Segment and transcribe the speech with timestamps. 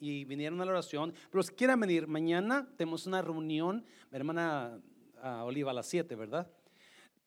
[0.00, 4.80] y vinieron a la oración, pero si quieren venir, mañana tenemos una reunión, mi hermana
[5.22, 6.50] ah, Oliva a las 7, ¿verdad?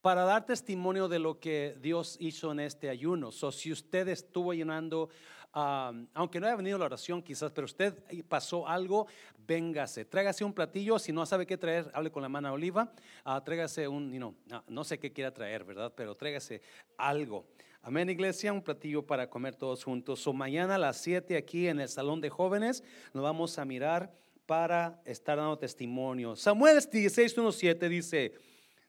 [0.02, 3.32] Para dar testimonio de lo que Dios hizo en este ayuno.
[3.32, 5.08] So, si usted estuvo ayunando,
[5.54, 7.94] ah, aunque no haya venido a la oración quizás, pero usted
[8.28, 9.06] pasó algo,
[9.46, 12.92] véngase, tráigase un platillo, si no sabe qué traer, hable con la hermana Oliva,
[13.24, 14.34] ah, tráigase un, no,
[14.68, 15.92] no sé qué quiera traer, ¿verdad?
[15.96, 16.60] Pero tráigase
[16.98, 17.46] algo.
[17.86, 20.26] Amén, iglesia, un platillo para comer todos juntos.
[20.26, 22.82] O mañana a las 7 aquí en el salón de jóvenes
[23.12, 24.10] nos vamos a mirar
[24.46, 26.34] para estar dando testimonio.
[26.34, 28.32] Samuel 16:17 dice,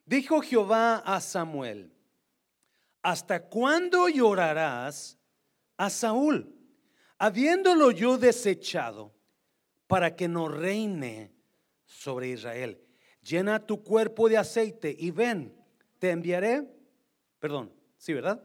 [0.05, 1.91] dijo Jehová a Samuel,
[3.01, 5.19] ¿hasta cuándo llorarás
[5.75, 6.55] a Saúl,
[7.17, 9.13] habiéndolo yo desechado,
[9.87, 11.33] para que no reine
[11.83, 12.79] sobre Israel?
[13.21, 15.53] Llena tu cuerpo de aceite y ven,
[15.99, 16.63] te enviaré,
[17.39, 18.41] perdón, sí, ¿verdad?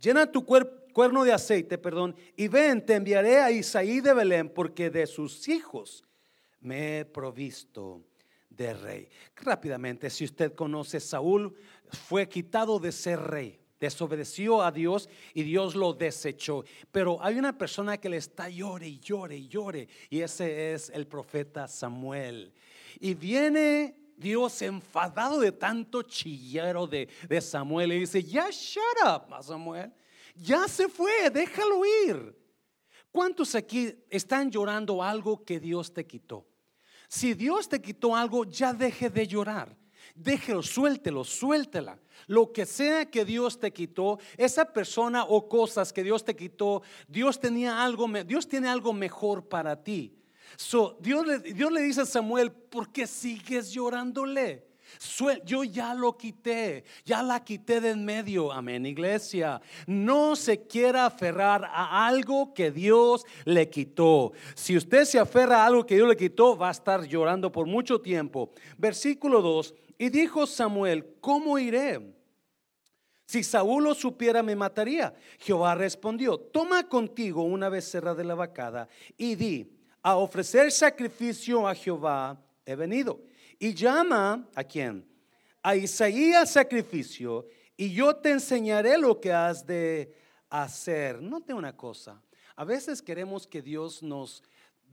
[0.00, 4.90] Llena tu cuerno de aceite, perdón, y ven, te enviaré a Isaí de Belén, porque
[4.90, 6.04] de sus hijos
[6.60, 8.04] me he provisto
[8.48, 9.08] de rey.
[9.36, 11.54] Rápidamente, si usted conoce, Saúl
[11.88, 13.58] fue quitado de ser rey.
[13.80, 16.64] Desobedeció a Dios y Dios lo desechó.
[16.92, 19.88] Pero hay una persona que le está llore y llore y llore.
[20.10, 22.52] Y ese es el profeta Samuel.
[23.00, 27.08] Y viene Dios enfadado de tanto chillero de,
[27.40, 29.92] Samuel y dice, ya shut up, Samuel,
[30.36, 32.38] ya se fue, déjalo ir.
[33.10, 36.46] ¿Cuántos aquí están llorando algo que Dios te quitó?
[37.08, 39.76] Si Dios te quitó algo, ya deje de llorar.
[40.14, 41.98] Déjelo, suéltelo, suéltela.
[42.26, 46.82] Lo que sea que Dios te quitó, esa persona o cosas que Dios te quitó,
[47.08, 50.19] Dios tenía algo, Dios tiene algo mejor para ti.
[51.00, 54.70] Dios, le, Dios le dice a Samuel, ¿por qué sigues llorándole?
[55.44, 58.52] Yo ya lo quité, ya la quité de en medio.
[58.52, 59.60] Amén, iglesia.
[59.86, 64.32] No se quiera aferrar a algo que Dios le quitó.
[64.54, 67.66] Si usted se aferra a algo que Dios le quitó, va a estar llorando por
[67.66, 68.52] mucho tiempo.
[68.78, 69.74] Versículo 2.
[69.98, 72.14] Y dijo Samuel, ¿cómo iré?
[73.26, 75.14] Si Saúl lo supiera, me mataría.
[75.38, 81.74] Jehová respondió, toma contigo una becerra de la vacada y di a ofrecer sacrificio a
[81.74, 83.20] Jehová he venido.
[83.58, 85.06] Y llama a quién?
[85.62, 87.46] A Isaías sacrificio
[87.76, 90.14] y yo te enseñaré lo que has de
[90.48, 91.20] hacer.
[91.20, 92.22] Note una cosa,
[92.56, 94.42] a veces queremos que Dios nos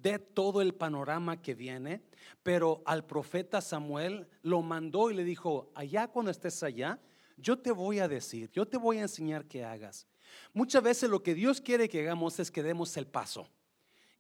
[0.02, 2.02] dé todo el panorama que viene,
[2.44, 7.00] pero al profeta Samuel lo mandó y le dijo, allá cuando estés allá,
[7.38, 10.08] yo te voy a decir, yo te voy a enseñar que hagas.
[10.54, 13.48] Muchas veces lo que Dios quiere que hagamos es que demos el paso.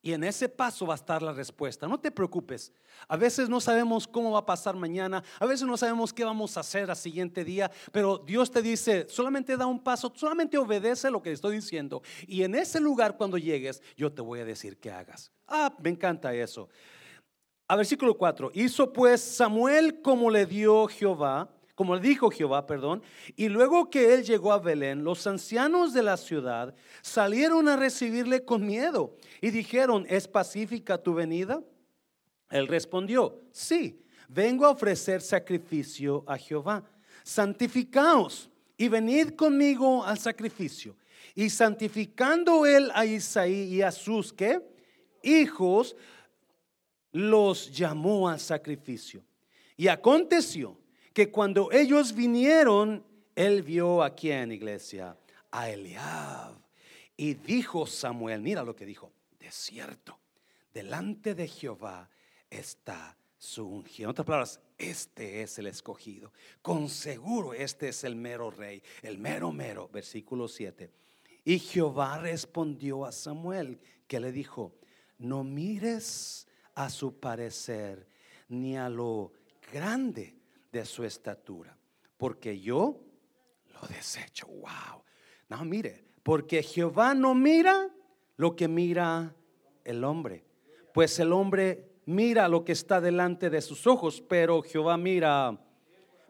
[0.02, 1.88] Y en ese paso va a estar la respuesta.
[1.88, 2.72] No te preocupes.
[3.08, 5.24] A veces no sabemos cómo va a pasar mañana.
[5.40, 7.72] A veces no sabemos qué vamos a hacer al siguiente día.
[7.92, 12.02] Pero Dios te dice, solamente da un paso, solamente obedece lo que estoy diciendo.
[12.28, 15.32] Y en ese lugar cuando llegues, yo te voy a decir qué hagas.
[15.48, 16.70] Ah, me encanta eso.
[17.68, 18.52] A versículo 4.
[18.54, 23.04] Hizo pues Samuel como le dio Jehová como dijo Jehová, perdón,
[23.36, 26.74] y luego que él llegó a Belén, los ancianos de la ciudad
[27.04, 31.62] salieron a recibirle con miedo y dijeron, ¿es pacífica tu venida?
[32.50, 36.84] Él respondió, sí, vengo a ofrecer sacrificio a Jehová.
[37.24, 40.96] Santificaos y venid conmigo al sacrificio.
[41.36, 44.60] Y santificando él a Isaí y a sus ¿qué?
[45.22, 45.96] hijos,
[47.12, 49.24] los llamó al sacrificio.
[49.76, 50.76] Y aconteció
[51.18, 53.04] que cuando ellos vinieron,
[53.36, 55.18] él vio a quién, iglesia,
[55.50, 56.54] a Eliab.
[57.16, 60.20] Y dijo Samuel, mira lo que dijo, de cierto,
[60.72, 62.08] delante de Jehová
[62.52, 64.06] está su ungido.
[64.06, 66.32] En otras palabras, este es el escogido.
[66.62, 70.92] Con seguro este es el mero rey, el mero mero, versículo 7.
[71.46, 74.76] Y Jehová respondió a Samuel, que le dijo,
[75.18, 78.06] no mires a su parecer
[78.50, 79.34] ni a lo
[79.74, 80.37] grande
[80.78, 81.76] de su estatura,
[82.18, 83.00] porque yo
[83.74, 84.46] lo desecho.
[84.46, 85.04] Wow.
[85.50, 87.90] No, mire, porque Jehová no mira
[88.36, 89.34] lo que mira
[89.84, 90.46] el hombre,
[90.94, 95.58] pues el hombre mira lo que está delante de sus ojos, pero Jehová mira,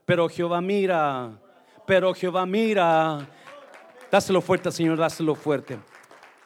[0.05, 1.41] pero Jehová mira,
[1.85, 3.29] pero Jehová mira.
[4.09, 5.77] Dáselo fuerte, Señor, dáselo fuerte.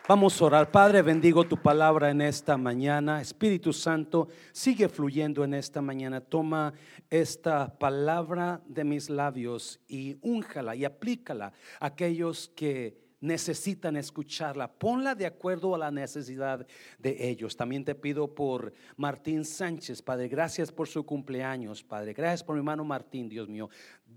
[0.08, 0.72] Vamos a orar.
[0.72, 3.22] Padre, bendigo tu palabra en esta mañana.
[3.22, 6.20] Espíritu Santo, sigue fluyendo en esta mañana.
[6.22, 6.74] Toma
[7.10, 14.68] esta palabra de mis labios y únjala y aplícala a aquellos que necesitan escucharla.
[14.68, 16.66] Ponla de acuerdo a la necesidad
[16.98, 17.56] de ellos.
[17.56, 22.14] También te pido por Martín Sánchez, Padre, gracias por su cumpleaños, Padre.
[22.14, 23.70] Gracias por mi hermano Martín, Dios mío.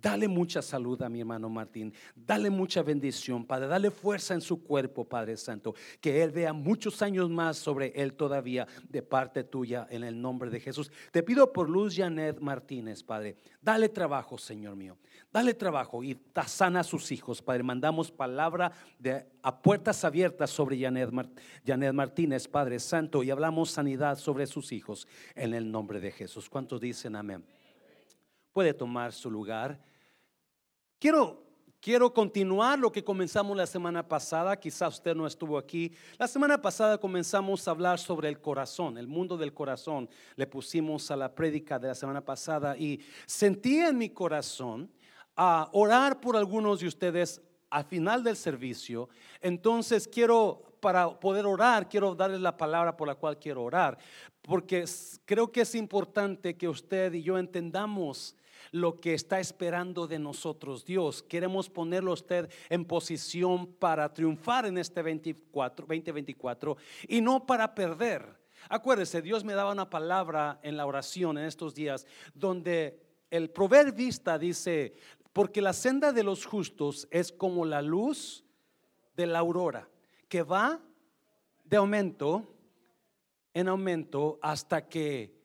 [0.04, 1.90] Dale mucha salud a mi hermano Martín.
[2.14, 3.68] Dale mucha bendición, Padre.
[3.68, 5.74] Dale fuerza en su cuerpo, Padre Santo.
[5.98, 10.50] Que Él vea muchos años más sobre Él todavía de parte tuya en el nombre
[10.50, 10.92] de Jesús.
[11.10, 13.36] Te pido por Luz Janet Martínez, Padre.
[13.62, 14.98] Dale trabajo, Señor mío.
[15.32, 17.62] Dale trabajo y sana a sus hijos, Padre.
[17.62, 21.08] Mandamos palabra de, a puertas abiertas sobre Janet,
[21.66, 23.22] Janet Martínez, Padre Santo.
[23.22, 26.50] Y hablamos sanidad sobre sus hijos en el nombre de Jesús.
[26.50, 27.42] ¿Cuántos dicen amén?
[28.52, 29.93] Puede tomar su lugar.
[31.04, 31.42] Quiero,
[31.82, 34.58] quiero continuar lo que comenzamos la semana pasada.
[34.58, 35.92] Quizás usted no estuvo aquí.
[36.16, 40.08] La semana pasada comenzamos a hablar sobre el corazón, el mundo del corazón.
[40.34, 44.90] Le pusimos a la prédica de la semana pasada y sentí en mi corazón
[45.36, 49.10] a orar por algunos de ustedes al final del servicio.
[49.42, 53.98] Entonces quiero, para poder orar, quiero darles la palabra por la cual quiero orar,
[54.40, 54.86] porque
[55.26, 58.34] creo que es importante que usted y yo entendamos
[58.72, 61.22] lo que está esperando de nosotros Dios.
[61.22, 66.76] Queremos ponerlo usted en posición para triunfar en este 24, 2024
[67.08, 68.42] y no para perder.
[68.68, 74.38] Acuérdese, Dios me daba una palabra en la oración en estos días donde el proverbista
[74.38, 74.94] dice,
[75.32, 78.44] porque la senda de los justos es como la luz
[79.16, 79.88] de la aurora,
[80.28, 80.80] que va
[81.64, 82.54] de aumento
[83.52, 85.43] en aumento hasta que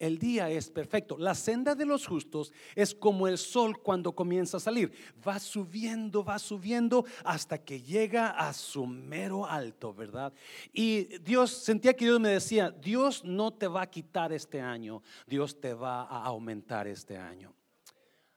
[0.00, 1.16] el día es perfecto.
[1.18, 4.92] La senda de los justos es como el sol cuando comienza a salir.
[5.26, 10.32] Va subiendo, va subiendo hasta que llega a su mero alto, ¿verdad?
[10.72, 15.02] Y Dios, sentía que Dios me decía, Dios no te va a quitar este año,
[15.26, 17.54] Dios te va a aumentar este año.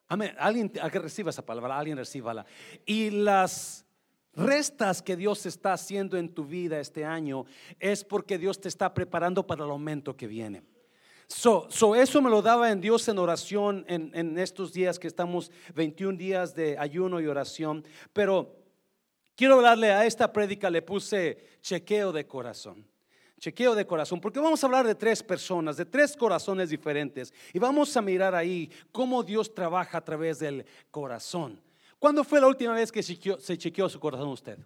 [0.10, 0.36] Amén.
[0.38, 2.46] Alguien que reciba esa palabra, alguien recíbala.
[2.86, 3.86] Y las
[4.34, 7.46] restas que Dios está haciendo en tu vida este año
[7.80, 10.73] es porque Dios te está preparando para el aumento que viene.
[11.28, 16.18] So, eso me lo daba en Dios en oración en, estos días que estamos 21
[16.18, 17.86] días de ayuno y oración.
[18.12, 18.56] Pero
[19.36, 22.86] quiero hablarle a esta prédica, le puse chequeo de corazón.
[23.40, 27.34] Chequeo de corazón, porque vamos a hablar de tres personas, de tres corazones diferentes.
[27.52, 31.62] Y vamos a mirar ahí cómo Dios trabaja a través del corazón.
[32.00, 34.60] ¿Cuándo fue la última vez que se chequeó su corazón usted?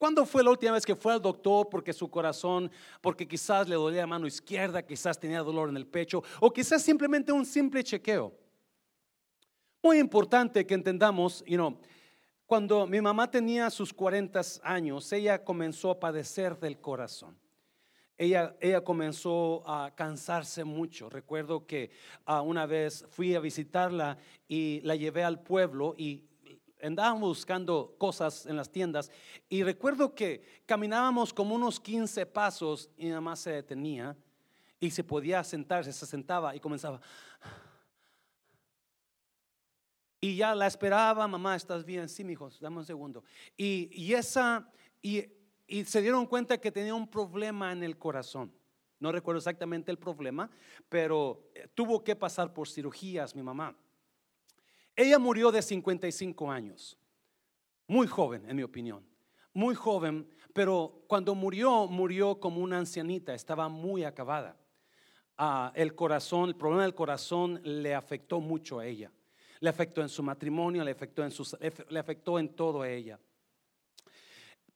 [0.00, 2.70] ¿Cuándo fue la última vez que fue al doctor porque su corazón,
[3.02, 6.82] porque quizás le dolía la mano izquierda, quizás tenía dolor en el pecho o quizás
[6.82, 8.32] simplemente un simple chequeo?
[9.82, 11.78] Muy importante que entendamos, you know,
[12.46, 17.38] cuando mi mamá tenía sus 40 años, ella comenzó a padecer del corazón.
[18.16, 21.10] Ella, ella, comenzó a cansarse mucho.
[21.10, 21.90] Recuerdo que
[22.26, 24.16] uh, una vez fui a visitarla
[24.48, 26.29] y la llevé al pueblo y
[26.82, 29.10] andábamos buscando cosas en las tiendas
[29.48, 34.16] y recuerdo que caminábamos como unos 15 pasos y nada más se detenía
[34.78, 37.00] y se podía sentarse, se sentaba y comenzaba.
[40.20, 42.08] Y ya la esperaba, mamá, ¿estás bien?
[42.08, 43.24] Sí, hijos, dame un segundo.
[43.56, 45.24] Y, y esa, y,
[45.66, 48.52] y se dieron cuenta que tenía un problema en el corazón.
[48.98, 50.50] No recuerdo exactamente el problema,
[50.90, 53.74] pero eh, tuvo que pasar por cirugías mi mamá.
[54.96, 56.98] Ella murió de 55 años,
[57.86, 59.04] muy joven en mi opinión,
[59.52, 64.56] muy joven, pero cuando murió, murió como una ancianita, estaba muy acabada.
[65.36, 69.10] Ah, el corazón, el problema del corazón le afectó mucho a ella.
[69.60, 71.56] Le afectó en su matrimonio, le afectó en, sus,
[71.88, 73.18] le afectó en todo a ella.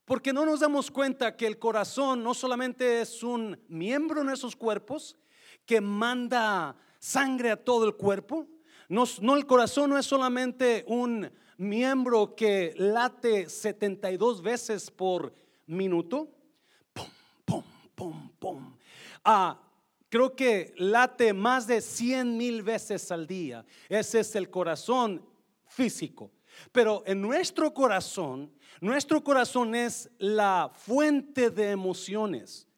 [0.04, 4.54] Porque no nos damos cuenta que el corazón no solamente es un miembro en esos
[4.54, 5.16] cuerpos
[5.64, 8.46] que manda sangre a todo el cuerpo,
[8.94, 15.34] no, el corazón no es solamente un miembro que late 72 veces por
[15.66, 16.28] minuto.
[16.92, 17.08] Pum,
[17.44, 18.76] pum, pum, pum.
[19.24, 19.60] Ah,
[20.08, 23.64] creo que late más de 100 mil veces al día.
[23.88, 25.26] Ese es el corazón
[25.66, 26.30] físico.
[26.70, 32.68] Pero en nuestro corazón, nuestro corazón es la fuente de emociones,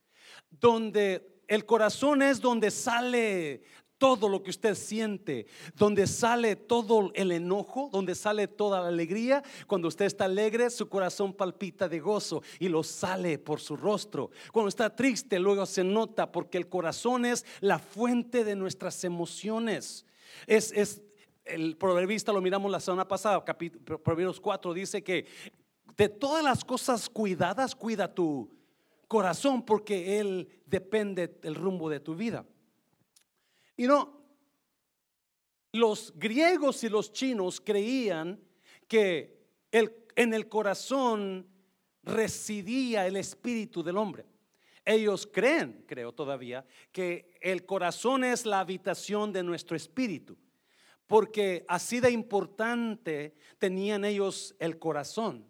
[0.50, 3.62] donde el corazón es donde sale
[3.99, 9.43] todo lo que usted siente, donde sale todo el enojo, donde sale toda la alegría.
[9.67, 14.31] Cuando usted está alegre, su corazón palpita de gozo y lo sale por su rostro.
[14.53, 20.05] Cuando está triste, luego se nota porque el corazón es la fuente de nuestras emociones.
[20.47, 21.03] Es, es
[21.45, 25.26] el proverbista lo miramos la semana pasada, Proverbios 4 dice que
[25.97, 28.50] de todas las cosas cuidadas, cuida tu
[29.09, 32.45] corazón porque él depende del rumbo de tu vida.
[33.76, 34.21] Y no,
[35.73, 38.40] los griegos y los chinos creían
[38.88, 39.37] que
[39.71, 41.47] en el corazón
[42.02, 44.25] residía el espíritu del hombre.
[44.85, 50.37] Ellos creen, creo todavía, que el corazón es la habitación de nuestro espíritu.
[51.06, 55.49] porque así de importante tenían ellos el corazón.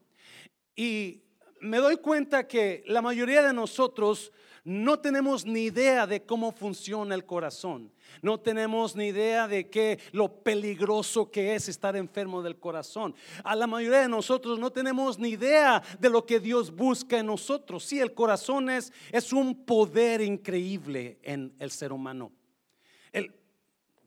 [0.75, 1.23] Y
[1.61, 4.33] me doy cuenta que la mayoría de nosotros
[4.67, 7.93] no tenemos ni idea de cómo funciona el corazón.
[8.21, 13.15] No tenemos ni idea de qué lo peligroso que es estar enfermo del corazón.
[13.45, 17.27] A la mayoría de nosotros no tenemos ni idea de lo que Dios busca en
[17.27, 17.85] nosotros.
[17.85, 22.33] Sí, el corazón es, es un poder increíble en el ser humano.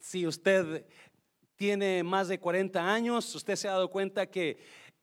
[0.01, 0.85] si usted
[1.55, 4.57] tiene más de 40 años, usted se ha dado cuenta que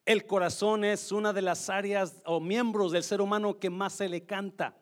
[0.04, 4.10] el corazón es una de las áreas o miembros del ser humano que más se
[4.10, 4.76] le canta.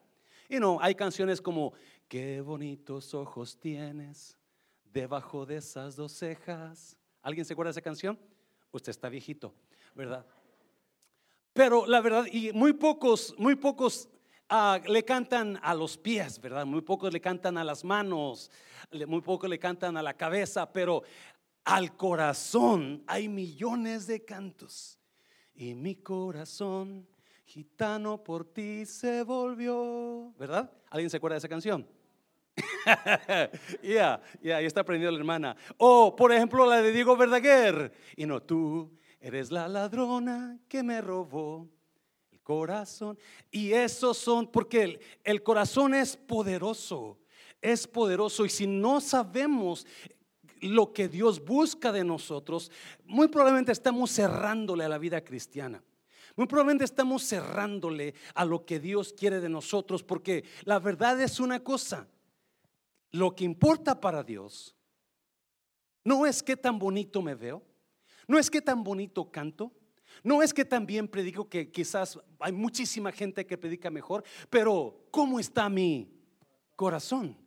[0.49, 1.73] Y no, hay canciones como,
[2.07, 4.37] qué bonitos ojos tienes
[4.83, 6.95] debajo de esas dos cejas.
[7.21, 8.19] ¿Alguien se acuerda de esa canción?
[8.71, 9.53] Usted está viejito,
[9.93, 10.25] ¿verdad?
[11.53, 14.09] Pero la verdad, y muy pocos, muy pocos
[14.49, 16.65] ah, le cantan a los pies, ¿verdad?
[16.65, 18.51] Muy pocos le cantan a las manos,
[19.07, 21.03] muy pocos le cantan a la cabeza, pero
[21.63, 24.99] al corazón hay millones de cantos.
[25.53, 27.07] Y mi corazón
[27.45, 30.71] Gitano por ti se volvió, ¿verdad?
[30.89, 31.87] ¿Alguien se acuerda de esa canción?
[33.81, 35.55] Ya, ya, ya está aprendiendo la hermana.
[35.77, 37.91] O, por ejemplo, la de Diego Verdaguer.
[38.15, 41.69] Y no, tú eres la ladrona que me robó
[42.31, 43.17] el corazón.
[43.51, 47.19] Y esos son, porque el corazón es poderoso,
[47.61, 48.45] es poderoso.
[48.45, 49.85] Y si no sabemos
[50.61, 52.71] lo que Dios busca de nosotros,
[53.03, 55.83] muy probablemente estamos cerrándole a la vida cristiana.
[56.35, 61.39] Muy probablemente estamos cerrándole a lo que Dios quiere de nosotros porque la verdad es
[61.39, 62.07] una cosa.
[63.11, 64.75] Lo que importa para Dios
[66.03, 67.63] no es que tan bonito me veo,
[68.27, 69.71] no es que tan bonito canto,
[70.23, 75.39] no es que también predico que quizás hay muchísima gente que predica mejor, pero ¿cómo
[75.39, 76.11] está mi
[76.75, 77.37] corazón?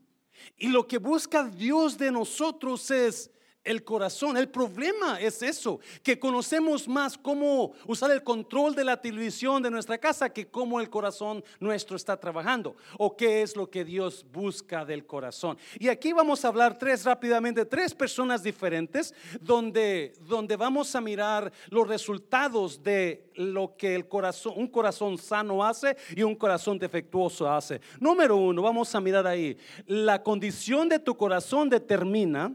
[0.56, 3.30] Y lo que busca Dios de nosotros es
[3.64, 4.36] el corazón.
[4.36, 9.70] El problema es eso, que conocemos más cómo usar el control de la televisión de
[9.70, 14.24] nuestra casa que cómo el corazón nuestro está trabajando o qué es lo que Dios
[14.32, 15.58] busca del corazón.
[15.78, 21.52] Y aquí vamos a hablar tres rápidamente, tres personas diferentes donde, donde vamos a mirar
[21.68, 27.50] los resultados de lo que el corazón, un corazón sano hace y un corazón defectuoso
[27.50, 27.80] hace.
[28.00, 32.52] Número uno, vamos a mirar ahí, la condición de tu corazón determina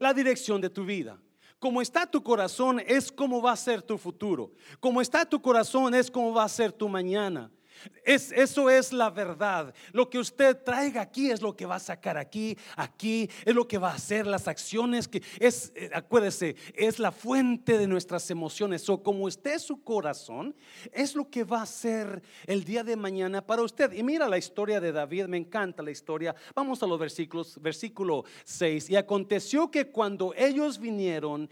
[0.00, 1.16] la dirección de tu vida.
[1.60, 4.50] Como está tu corazón es como va a ser tu futuro.
[4.80, 7.50] Como está tu corazón es como va a ser tu mañana.
[8.04, 9.74] Es, eso es la verdad.
[9.92, 13.66] Lo que usted traiga aquí es lo que va a sacar aquí, aquí, es lo
[13.66, 18.30] que va a hacer las acciones que es, eh, acuérdese, es la fuente de nuestras
[18.30, 18.88] emociones.
[18.88, 20.54] O como esté su corazón,
[20.92, 23.92] es lo que va a ser el día de mañana para usted.
[23.92, 26.34] Y mira la historia de David, me encanta la historia.
[26.54, 28.90] Vamos a los versículos, versículo 6.
[28.90, 31.48] Y aconteció que cuando ellos vinieron,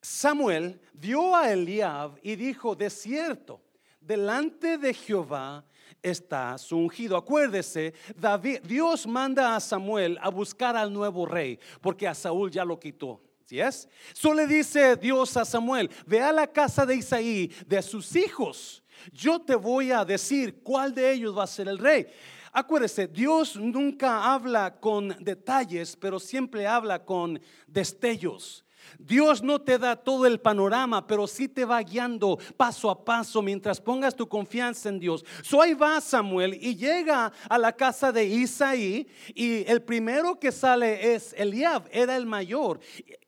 [0.00, 3.63] Samuel vio a Eliab y dijo, de cierto,
[4.06, 5.64] delante de Jehová
[6.02, 7.16] está su ungido.
[7.16, 12.64] Acuérdese, David, Dios manda a Samuel a buscar al nuevo rey, porque a Saúl ya
[12.64, 13.20] lo quitó.
[13.44, 13.88] ¿Sí es?
[14.14, 18.82] Solo le dice Dios a Samuel, ve a la casa de Isaí, de sus hijos.
[19.12, 22.06] Yo te voy a decir cuál de ellos va a ser el rey.
[22.52, 28.63] Acuérdese, Dios nunca habla con detalles, pero siempre habla con destellos.
[28.98, 33.42] Dios no te da todo el panorama, pero sí te va guiando paso a paso
[33.42, 35.24] mientras pongas tu confianza en Dios.
[35.42, 40.52] So ahí va Samuel y llega a la casa de Isaí y el primero que
[40.52, 42.80] sale es Eliab, era el mayor.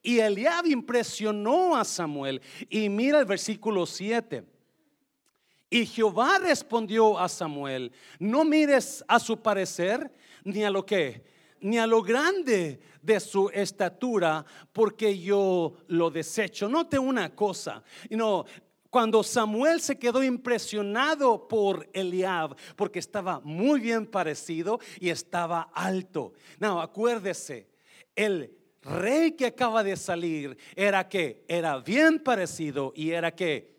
[0.02, 2.40] Y Eliab impresionó a Samuel.
[2.68, 4.44] Y mira el versículo 7.
[5.68, 10.12] Y Jehová respondió a Samuel, no mires a su parecer
[10.44, 11.24] ni a lo que
[11.60, 16.68] ni a lo grande de su estatura, porque yo lo desecho.
[16.68, 18.44] Note una cosa, no,
[18.90, 26.32] cuando Samuel se quedó impresionado por Eliab, porque estaba muy bien parecido y estaba alto.
[26.58, 27.68] No, acuérdese,
[28.14, 33.76] el rey que acaba de salir era que era bien parecido y era que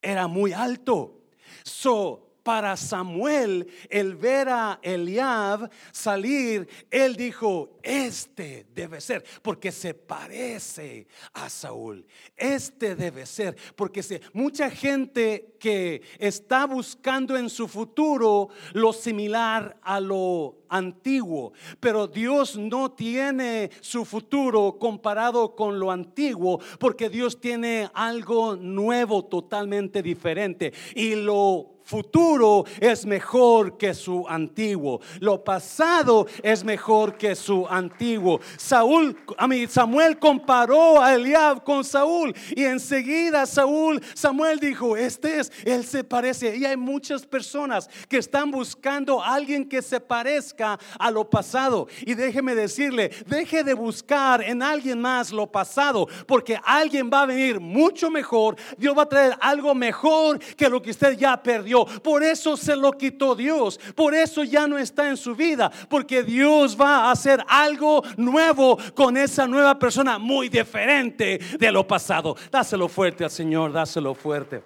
[0.00, 1.22] era muy alto.
[1.64, 9.92] So, para Samuel el ver a Eliab salir, él dijo, este debe ser, porque se
[9.92, 12.06] parece a Saúl.
[12.34, 19.78] Este debe ser, porque se, mucha gente que está buscando en su futuro lo similar
[19.82, 27.42] a lo antiguo, pero Dios no tiene su futuro comparado con lo antiguo, porque Dios
[27.42, 30.72] tiene algo nuevo, totalmente diferente.
[30.94, 35.00] Y lo futuro es mejor que su antiguo.
[35.20, 38.40] Lo pasado es mejor que su antiguo.
[38.58, 45.40] Saúl, a mí, Samuel comparó a Eliab con Saúl y enseguida Saúl, Samuel dijo, este
[45.40, 46.56] es, él se parece.
[46.56, 51.88] Y hay muchas personas que están buscando a alguien que se parezca a lo pasado.
[52.02, 57.26] Y déjeme decirle, deje de buscar en alguien más lo pasado, porque alguien va a
[57.26, 58.56] venir mucho mejor.
[58.76, 61.77] Dios va a traer algo mejor que lo que usted ya perdió.
[61.84, 63.78] Por eso se lo quitó Dios.
[63.94, 65.70] Por eso ya no está en su vida.
[65.88, 71.86] Porque Dios va a hacer algo nuevo con esa nueva persona muy diferente de lo
[71.86, 72.36] pasado.
[72.50, 74.62] Dáselo fuerte al Señor, dáselo fuerte.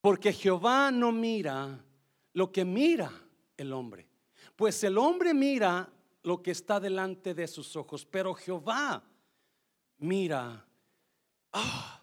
[0.00, 1.78] Porque Jehová no mira
[2.32, 3.10] lo que mira
[3.56, 4.08] el hombre.
[4.56, 5.88] Pues el hombre mira
[6.24, 9.02] lo que está delante de sus ojos, pero Jehová
[9.98, 10.66] mira.
[11.52, 12.01] Ah,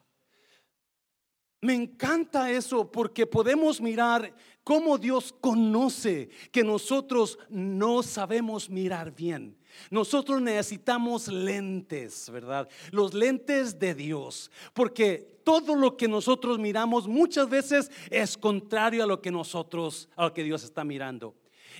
[1.61, 9.57] me encanta eso porque podemos mirar cómo Dios conoce que nosotros no sabemos mirar bien.
[9.91, 12.69] Nosotros necesitamos lentes, ¿verdad?
[12.91, 19.07] Los lentes de Dios, porque todo lo que nosotros miramos muchas veces es contrario a
[19.07, 21.35] lo que nosotros, a lo que Dios está mirando.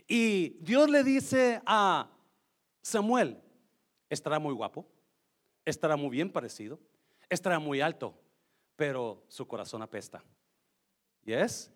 [0.07, 2.09] Y Dios le dice a
[2.81, 3.37] Samuel,
[4.09, 4.85] estará muy guapo,
[5.65, 6.79] estará muy bien parecido,
[7.29, 8.18] estará muy alto,
[8.79, 10.23] pero su corazón apesta.
[11.25, 11.69] ¿Yes?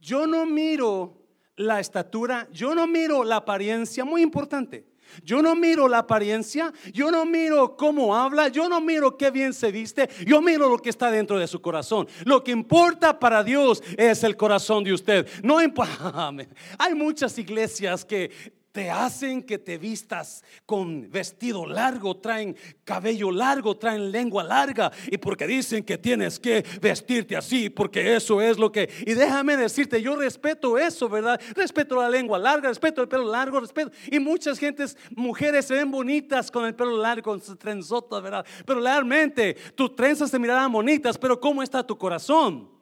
[0.00, 1.16] Yo no miro
[1.54, 4.84] la estatura, yo no miro la apariencia, muy importante.
[5.22, 9.54] Yo no miro la apariencia, yo no miro cómo habla, yo no miro qué bien
[9.54, 12.08] se viste, yo miro lo que está dentro de su corazón.
[12.24, 15.28] Lo que importa para Dios es el corazón de usted.
[15.44, 15.58] No.
[16.78, 23.76] Hay muchas iglesias que te hacen que te vistas con vestido largo, traen cabello largo,
[23.76, 28.70] traen lengua larga y porque dicen que tienes que vestirte así, porque eso es lo
[28.70, 28.88] que...
[29.04, 31.40] Y déjame decirte, yo respeto eso, ¿verdad?
[31.56, 33.90] Respeto la lengua larga, respeto el pelo largo, respeto...
[34.12, 38.46] Y muchas gentes, mujeres se ven bonitas con el pelo largo, con sus trenzotas, ¿verdad?
[38.64, 42.77] Pero realmente tus trenzas se mirarán bonitas, pero ¿cómo está tu corazón?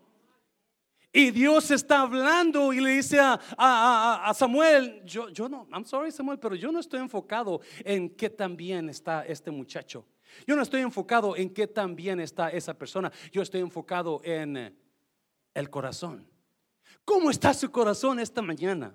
[1.12, 6.38] Y Dios está hablando y le dice a, Samuel, yo, yo no, I'm sorry Samuel,
[6.38, 10.04] pero yo no estoy enfocado en qué tan bien está este muchacho.
[10.46, 13.10] Yo no estoy enfocado en qué tan bien está esa persona.
[13.32, 14.76] Yo estoy enfocado en
[15.54, 16.28] el corazón.
[17.04, 18.94] ¿Cómo está su corazón esta mañana?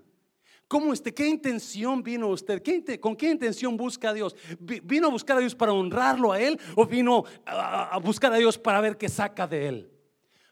[0.68, 2.62] ¿Cómo este, ¿Qué intención vino usted?
[3.00, 4.36] ¿Con qué intención busca a Dios?
[4.60, 8.58] ¿Vino a buscar a Dios para honrarlo a Él o vino a buscar a Dios
[8.58, 10.01] para ver qué saca de Él?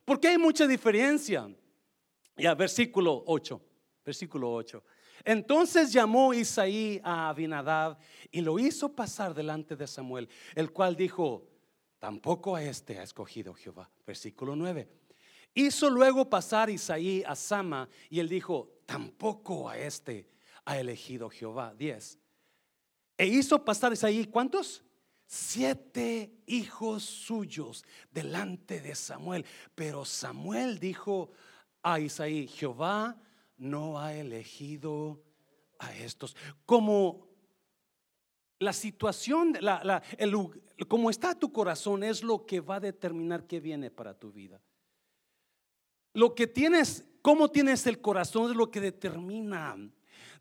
[0.09, 1.47] Porque hay mucha diferencia.
[2.35, 3.61] Ya, versículo 8,
[4.03, 4.83] versículo 8.
[5.23, 7.95] Entonces llamó Isaí a Abinadab
[8.31, 11.47] y lo hizo pasar delante de Samuel, el cual dijo,
[11.99, 13.91] tampoco a este ha escogido Jehová.
[14.07, 14.89] Versículo 9.
[15.53, 20.27] Hizo luego pasar Isaí a Sama y él dijo, tampoco a este
[20.65, 21.75] ha elegido Jehová.
[21.77, 22.17] 10.
[23.15, 24.83] E hizo pasar Isaí, ¿cuántos?
[25.31, 29.45] Siete hijos suyos delante de Samuel.
[29.75, 31.29] Pero Samuel dijo,
[31.83, 33.15] a Isaí, Jehová
[33.55, 35.21] no ha elegido
[35.77, 36.35] a estos.
[36.65, 37.27] Como
[38.57, 40.33] la situación, la, el,
[40.87, 44.59] como está tu corazón es lo que va a determinar qué viene para tu vida.
[46.15, 49.77] Lo que tienes, cómo tienes el corazón es lo que determina.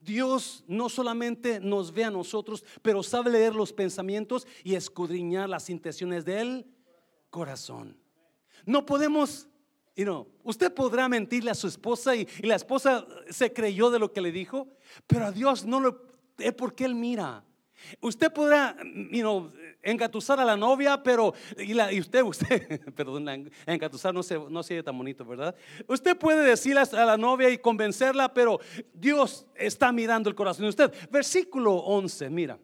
[0.00, 5.70] Dios no solamente nos ve a nosotros, pero sabe leer los pensamientos y escudriñar las
[5.70, 6.66] intenciones del
[7.30, 7.96] corazón.
[8.64, 9.48] No podemos
[10.04, 14.20] no, usted podrá mentirle a su esposa y, la esposa se creyó de lo que
[14.20, 14.68] le dijo,
[15.06, 16.06] pero a Dios no lo
[16.38, 17.44] es porque Él mira.
[18.00, 18.76] Usted podrá,
[19.11, 19.50] you
[19.82, 24.82] engatusar a la novia, pero y, la, usted, usted, perdón, engatusar no se, no se
[24.82, 25.54] tan bonito, ¿verdad?
[25.86, 28.60] Usted puede decirle a la novia y convencerla, pero
[28.92, 30.92] Dios está mirando el corazón de usted.
[31.10, 32.58] Versículo 11, mira.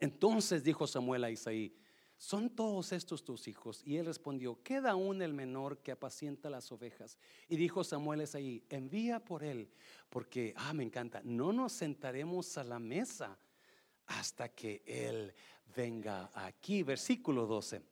[0.00, 1.72] Entonces dijo Samuel a Isaí,
[2.16, 3.82] ¿son todos estos tus hijos?
[3.84, 7.18] Y él respondió, queda aún el menor que apacienta las ovejas.
[7.48, 9.70] Y dijo Samuel es ahí, envía por él,
[10.08, 13.38] porque, ah, me encanta, no nos sentaremos a la mesa
[14.06, 15.32] hasta que él
[15.74, 16.82] venga aquí.
[16.82, 17.82] Versículo 12.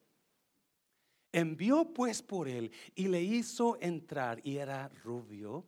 [1.32, 5.64] Envió pues por él y le hizo entrar y era rubio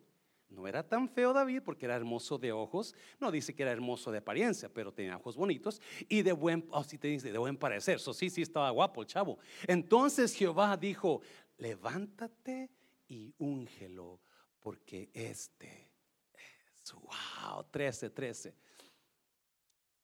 [0.53, 2.95] no era tan feo David porque era hermoso de ojos.
[3.19, 6.85] No dice que era hermoso de apariencia, pero tenía ojos bonitos y de buen, oh,
[6.85, 7.97] te dice, de buen parecer.
[7.97, 9.39] Eso sí, sí estaba guapo el chavo.
[9.67, 11.23] Entonces Jehová dijo,
[11.59, 12.71] levántate
[13.09, 14.21] y úngelo
[14.61, 15.91] porque este
[16.35, 18.55] es, wow, 13, 13.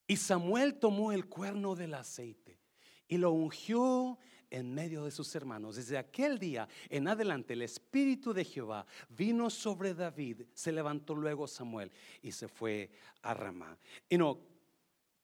[0.08, 2.58] Y Samuel tomó el cuerno del aceite
[3.06, 4.18] y lo ungió
[4.50, 5.76] en medio de sus hermanos.
[5.76, 11.46] Desde aquel día en adelante el Espíritu de Jehová vino sobre David, se levantó luego
[11.46, 11.92] Samuel
[12.22, 12.90] y se fue
[13.20, 13.76] a Ramá.
[14.08, 14.40] Y no,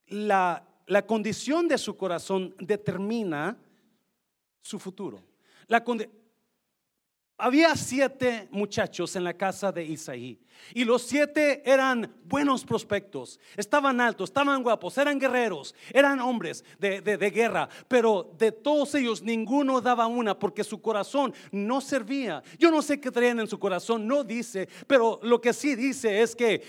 [0.08, 3.56] la, la condición de su corazón determina
[4.60, 5.24] su futuro.
[5.66, 5.82] La
[7.38, 14.00] había siete muchachos en la casa de Isaí y los siete eran buenos prospectos, estaban
[14.00, 19.80] altos, estaban guapos, eran guerreros, eran hombres de, de, guerra, pero de todos ellos ninguno
[19.80, 22.42] daba una porque su corazón no servía.
[22.58, 26.22] Yo no sé qué traían en su corazón, no dice, pero lo que sí dice
[26.22, 26.62] es que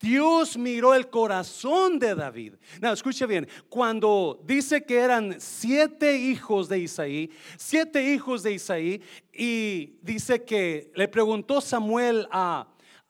[0.00, 2.54] Dios miró el corazón de David.
[2.80, 9.02] No, escuche bien, cuando dice que eran siete hijos de Isaí, siete hijos de Isaí,
[9.32, 12.68] y dice que le preguntó Samuel a,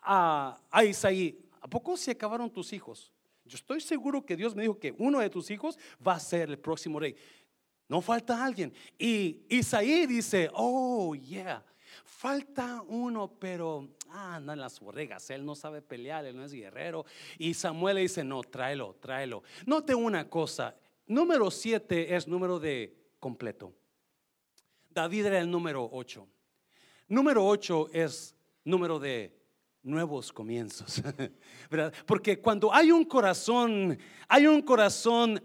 [0.09, 3.12] a, Isaí, ¿a poco se acabaron tus hijos?
[3.44, 6.49] Yo estoy seguro que Dios me dijo que uno de tus hijos va a ser
[6.49, 7.14] el próximo rey.
[7.88, 8.73] No falta alguien.
[8.99, 11.64] Y Isaí dice, oh, yeah,
[12.05, 16.53] falta uno, pero ah, anda en las borregas, él no sabe pelear, él no es
[16.53, 17.05] guerrero.
[17.38, 19.42] Y Samuel le dice, no, tráelo, tráelo.
[19.66, 20.75] Note una cosa,
[21.07, 23.75] número siete es número de completo.
[24.90, 26.27] David era el número ocho.
[27.09, 29.38] Número ocho es número de
[29.88, 31.03] nuevos comienzos,
[31.70, 31.92] ¿verdad?
[32.07, 33.98] Porque cuando hay un corazón,
[34.29, 35.42] hay un corazón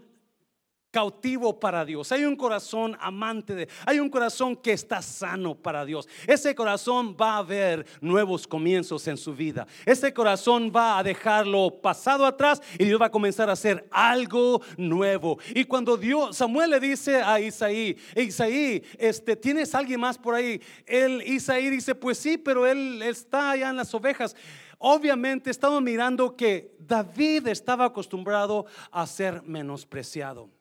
[0.94, 5.84] cautivo para Dios, hay un corazón amante de, hay un corazón que está sano para
[5.84, 6.08] Dios.
[6.24, 9.66] Ese corazón va a ver nuevos comienzos en su vida.
[9.84, 14.62] Ese corazón va a dejarlo pasado atrás y Dios va a comenzar a hacer algo
[14.76, 15.40] nuevo.
[15.52, 20.62] Y cuando Dios, Samuel le dice a Isaí, Isaí, este, ¿tienes alguien más por ahí?
[20.86, 24.36] Él, Isaí dice, pues sí, pero él está allá en las ovejas.
[24.78, 30.53] Obviamente estamos mirando que David estaba acostumbrado a ser menospreciado.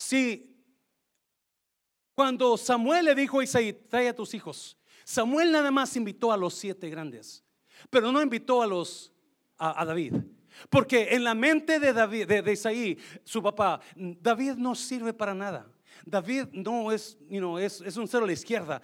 [0.00, 0.56] Si
[2.14, 6.38] cuando Samuel le dijo a Isaí, trae a tus hijos, Samuel nada más invitó a
[6.38, 7.44] los siete grandes,
[7.90, 9.12] pero no invitó a los
[9.58, 10.14] a, David.
[10.70, 15.70] Porque en la mente de David, de, Isaí, su papá, David no sirve para nada.
[16.06, 18.80] David no es, you es, es un cero a la izquierda.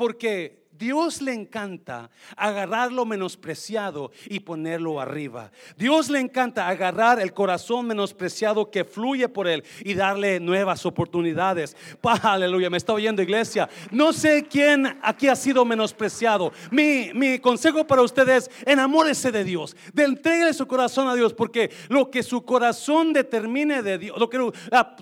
[0.00, 5.52] Porque Dios le encanta agarrar lo menospreciado y ponerlo arriba.
[5.76, 11.76] Dios le encanta agarrar el corazón menospreciado que fluye por él y darle nuevas oportunidades.
[12.22, 13.68] aleluya, me está oyendo iglesia.
[13.90, 16.50] No sé quién aquí ha sido menospreciado.
[16.70, 19.76] Mi, mi consejo para ustedes, enamórese de Dios.
[19.92, 24.30] De entregue su corazón a Dios porque lo que su corazón determine de Dios, lo
[24.30, 24.38] que
[24.70, 24.96] la,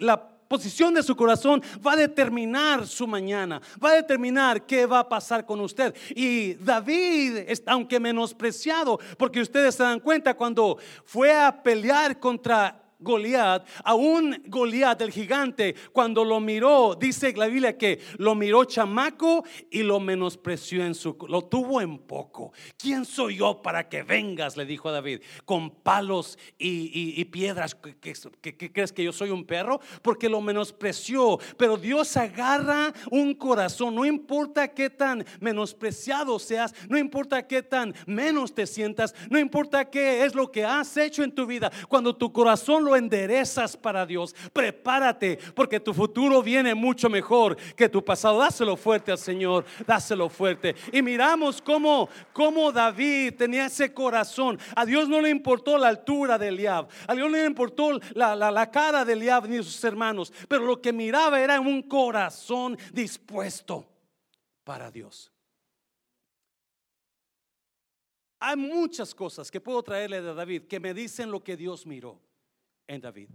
[0.00, 4.98] la posición de su corazón va a determinar su mañana, va a determinar qué va
[4.98, 5.94] a pasar con usted.
[6.10, 13.66] Y David, aunque menospreciado, porque ustedes se dan cuenta cuando fue a pelear contra Goliat,
[13.84, 19.82] aún Goliat el gigante, cuando lo miró, dice la Biblia que lo miró chamaco y
[19.82, 22.52] lo menospreció en su, lo tuvo en poco.
[22.76, 24.56] ¿Quién soy yo para que vengas?
[24.56, 27.74] Le dijo a David, con palos y, piedras.
[27.74, 29.80] ¿Qué, crees que yo soy un perro?
[30.02, 31.38] Porque lo menospreció.
[31.56, 37.94] Pero Dios agarra un corazón, no importa qué tan menospreciado seas, no importa qué tan
[38.06, 42.14] menos te sientas, no importa qué es lo que has hecho en tu vida, cuando
[42.14, 48.04] tu corazón lo enderezas para Dios, prepárate porque tu futuro viene mucho mejor que tu
[48.04, 48.38] pasado.
[48.38, 50.74] Dáselo fuerte al Señor, dáselo fuerte.
[50.92, 54.58] Y miramos cómo, cómo David tenía ese corazón.
[54.74, 58.34] A Dios no le importó la altura de Eliab, a Dios no le importó la,
[58.36, 63.86] la cara de Eliab ni sus hermanos, pero lo que miraba era un corazón dispuesto
[64.64, 65.32] para Dios.
[68.40, 72.20] Hay muchas cosas que puedo traerle de David que me dicen lo que Dios miró
[72.94, 73.30] en David.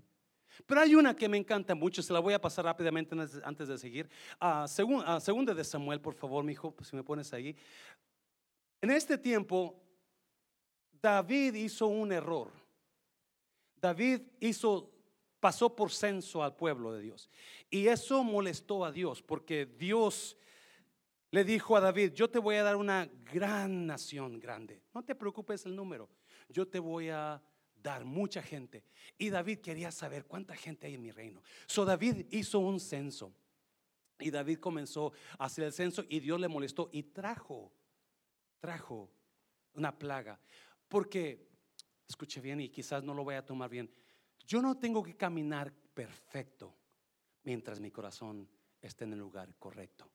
[0.65, 3.77] Pero hay una que me encanta mucho, se la voy a pasar rápidamente antes de
[3.77, 4.09] seguir.
[4.39, 7.55] a segunda de Samuel, por favor, mi hijo, si me pones ahí.
[8.81, 9.81] En este tiempo,
[11.01, 12.51] David hizo un error.
[13.79, 14.91] David hizo,
[15.39, 17.29] pasó por censo al pueblo de Dios.
[17.69, 20.37] Y eso molestó a Dios, porque Dios
[21.31, 24.81] le dijo a David, yo te voy a dar una gran nación grande.
[24.93, 26.09] No te preocupes el número,
[26.49, 27.41] yo te voy a
[27.81, 28.83] dar mucha gente.
[29.17, 31.41] Y David quería saber cuánta gente hay en mi reino.
[31.65, 33.33] So David hizo un censo.
[34.19, 37.71] Y David comenzó a hacer el censo y Dios le molestó y trajo,
[38.59, 39.11] trajo
[39.73, 40.39] una plaga.
[40.87, 41.47] Porque,
[42.07, 43.91] escuche bien y quizás no lo voy a tomar bien,
[44.45, 46.73] yo no tengo que caminar perfecto
[47.43, 48.49] mientras mi corazón
[48.81, 50.09] esté en el lugar correcto.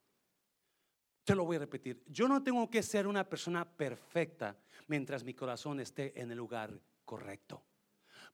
[1.24, 4.56] Te lo voy a repetir, yo no tengo que ser una persona perfecta
[4.88, 6.80] mientras mi corazón esté en el lugar
[7.12, 7.62] correcto.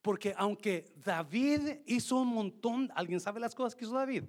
[0.01, 4.23] Porque aunque David hizo un montón, ¿alguien sabe las cosas que hizo David?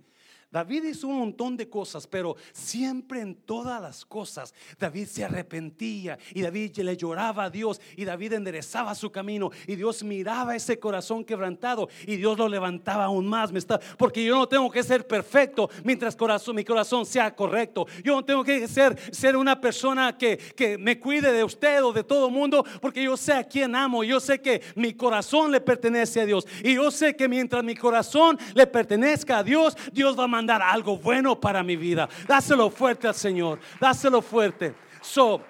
[0.52, 6.18] David hizo un montón de cosas, pero siempre en todas las cosas David se arrepentía
[6.34, 10.80] y David le lloraba a Dios y David enderezaba su camino y Dios miraba ese
[10.80, 13.52] corazón quebrantado y Dios lo levantaba aún más.
[13.52, 17.86] Me está, porque yo no tengo que ser perfecto mientras corazón, mi corazón sea correcto.
[18.04, 21.94] Yo no tengo que ser, ser una persona que, que me cuide de usted o
[21.94, 24.04] de todo el mundo porque yo sé a quién amo.
[24.04, 27.76] Yo sé que mi corazón le pertenece a Dios y yo sé que mientras mi
[27.76, 32.08] corazón le pertenezca a Dios, Dios va a mandar algo bueno para mi vida.
[32.26, 34.74] Dáselo fuerte al Señor, dáselo fuerte.
[35.02, 35.42] So,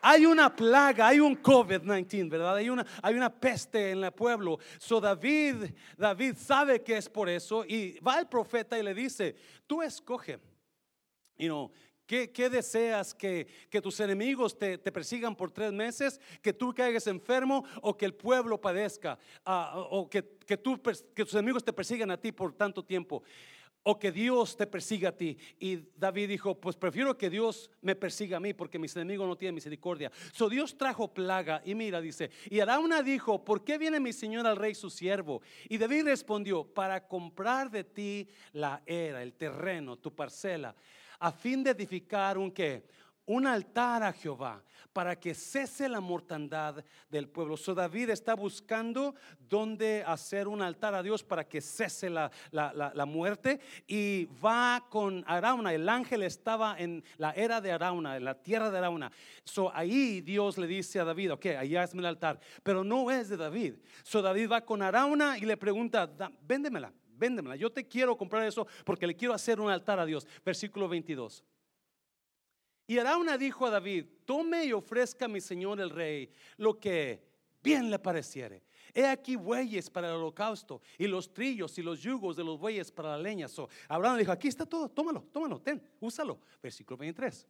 [0.00, 2.54] hay una plaga, hay un COVID-19, ¿verdad?
[2.54, 4.60] Hay una, hay una peste en el pueblo.
[4.78, 9.34] So David, David sabe que es por eso y va el profeta y le dice,
[9.66, 10.38] tú escoge,
[11.36, 11.72] you know,
[12.06, 13.12] ¿Qué, deseas?
[13.12, 16.20] ¿Que, que tus enemigos te, persigan por tres meses?
[16.40, 17.64] ¿Que tú caigas enfermo?
[17.82, 19.18] ¿O que el pueblo padezca?
[19.44, 23.24] Ah, ¿O que, que, tú, que tus enemigos te persigan a ti por tanto tiempo?
[23.88, 25.38] O que Dios te persiga a ti.
[25.60, 29.36] Y David dijo, pues prefiero que Dios me persiga a mí porque mis enemigos no
[29.36, 30.10] tienen misericordia.
[30.32, 34.44] So Dios trajo plaga y mira, dice, y Arauna dijo, ¿por qué viene mi señor
[34.44, 35.40] al rey su siervo?
[35.68, 40.74] Y David respondió, para comprar de ti la era, el terreno, tu parcela,
[41.20, 42.82] a fin de edificar un qué?
[43.26, 44.62] Un altar a Jehová
[44.92, 47.56] para que cese la mortandad del pueblo.
[47.58, 52.30] So David está buscando dónde hacer un altar a Dios para que cese la,
[53.06, 55.74] muerte y va con Arauna.
[55.74, 59.12] El ángel estaba en la era de Arauna, en la tierra de Arauna.
[59.44, 63.28] So ahí Dios le dice a David, ok, allá es el altar, pero no es
[63.28, 63.74] de David.
[64.02, 66.10] So David va con Arauna y le pregunta,
[66.40, 70.26] véndemela, véndemela, yo te quiero comprar eso porque le quiero hacer un altar a Dios.
[70.42, 71.44] Versículo 22.
[72.86, 77.22] Y Arauna dijo a David, tome y ofrezca a mi señor el rey lo que
[77.62, 78.62] bien le pareciere.
[78.94, 82.90] He aquí bueyes para el holocausto y los trillos y los yugos de los bueyes
[82.90, 83.48] para la leña.
[83.48, 86.40] So, Abraham dijo, aquí está todo, tómalo, tómalo, ten, úsalo.
[86.62, 87.46] Versículo 23.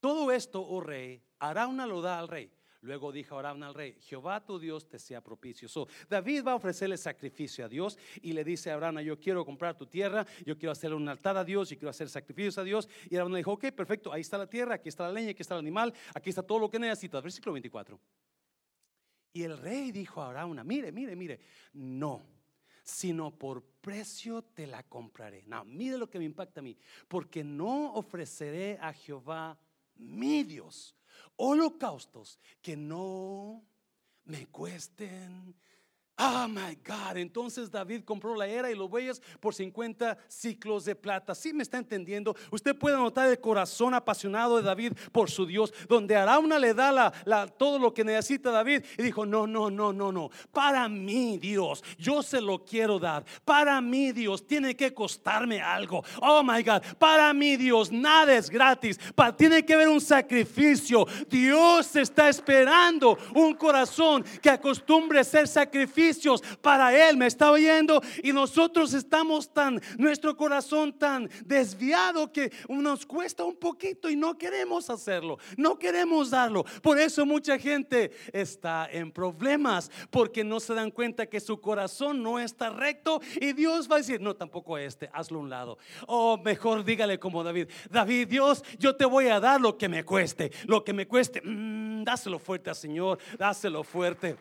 [0.00, 2.50] Todo esto, oh rey, Arauna lo da al rey
[2.82, 5.68] Luego dijo Abraham al rey, Jehová tu Dios te sea propicio.
[6.08, 9.76] David va a ofrecerle sacrificio a Dios y le dice a Abraham, yo quiero comprar
[9.76, 12.88] tu tierra, yo quiero hacer un altar a Dios, y quiero hacer sacrificios a Dios.
[13.10, 15.54] Y Abraham dijo, ok, perfecto, ahí está la tierra, aquí está la leña, aquí está
[15.54, 17.22] el animal, aquí está todo lo que necesitas.
[17.22, 18.00] Versículo 24.
[19.34, 21.40] Y el rey dijo a Abraham, mire, mire, mire,
[21.74, 22.22] no,
[22.82, 25.44] sino por precio te la compraré.
[25.46, 29.58] No, mire lo que me impacta a mí, porque no ofreceré a Jehová
[29.96, 30.96] mi Dios
[31.36, 33.64] holocaustos que no
[34.24, 35.54] me cuesten
[36.22, 37.16] Oh my God.
[37.16, 41.34] Entonces David compró la era y los bueyes por 50 ciclos de plata.
[41.34, 42.36] Si me está entendiendo?
[42.50, 46.92] Usted puede notar el corazón apasionado de David por su Dios, donde Arauna le da
[46.92, 50.28] la, todo lo que necesita David y dijo: No, no, no, no, no.
[50.52, 53.24] Para mí, Dios, yo se lo quiero dar.
[53.42, 56.04] Para mí, Dios, tiene que costarme algo.
[56.20, 56.82] Oh my God.
[56.98, 59.00] Para mí, Dios, nada es gratis.
[59.38, 61.06] tiene que haber un sacrificio.
[61.30, 66.09] Dios está esperando un corazón que acostumbre a ser sacrificio
[66.60, 67.16] para Él.
[67.16, 73.56] Me está oyendo y nosotros estamos tan, nuestro corazón tan desviado que nos cuesta un
[73.56, 76.64] poquito y no queremos hacerlo, no queremos darlo.
[76.82, 82.22] Por eso mucha gente está en problemas porque no se dan cuenta que su corazón
[82.22, 85.78] no está recto y Dios va a decir, no, tampoco este, hazlo a un lado.
[86.06, 90.04] O mejor dígale como David, David, Dios, yo te voy a dar lo que me
[90.04, 94.36] cueste, lo que me cueste, mm, dáselo fuerte al Señor, dáselo fuerte.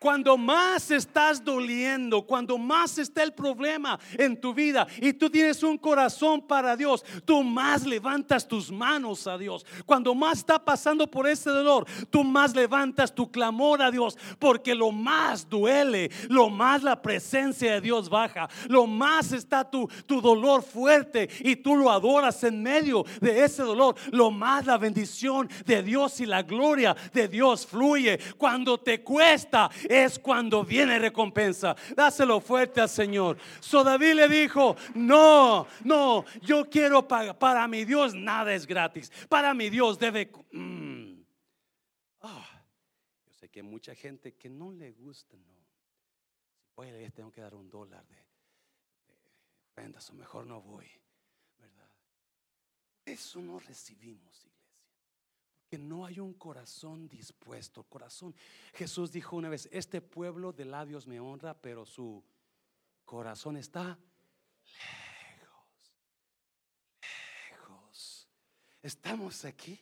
[0.00, 5.62] Cuando más estás doliendo, cuando más está el problema en tu vida y tú tienes
[5.62, 9.66] un corazón para Dios, tú más levantas tus manos a Dios.
[9.84, 14.74] Cuando más está pasando por ese dolor, tú más levantas tu clamor a Dios, porque
[14.74, 20.22] lo más duele, lo más la presencia de Dios baja, lo más está tu, tu
[20.22, 25.50] dolor fuerte y tú lo adoras en medio de ese dolor, lo más la bendición
[25.66, 28.18] de Dios y la gloria de Dios fluye.
[28.38, 31.74] Cuando te cuesta, es cuando viene recompensa.
[31.96, 33.36] Dáselo fuerte al Señor.
[33.58, 37.36] So David le dijo, no, no, yo quiero pagar.
[37.36, 39.10] Para mi Dios nada es gratis.
[39.28, 40.30] Para mi Dios debe...
[40.52, 41.22] Mm.
[42.20, 42.64] Ah,
[43.26, 45.58] yo sé que hay mucha gente que no le gusta, no.
[46.76, 48.16] Voy a tengo que dar un dólar de,
[49.82, 50.86] de o mejor no voy,
[51.58, 51.90] ¿verdad?
[53.04, 54.49] Eso no recibimos
[55.70, 58.34] que no hay un corazón dispuesto, corazón.
[58.74, 62.24] Jesús dijo una vez, este pueblo de labios me honra, pero su
[63.04, 63.96] corazón está
[65.38, 65.94] lejos,
[67.50, 68.28] lejos.
[68.82, 69.80] Estamos aquí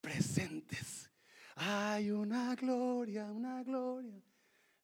[0.00, 1.10] presentes.
[1.56, 4.22] Hay una gloria, una gloria,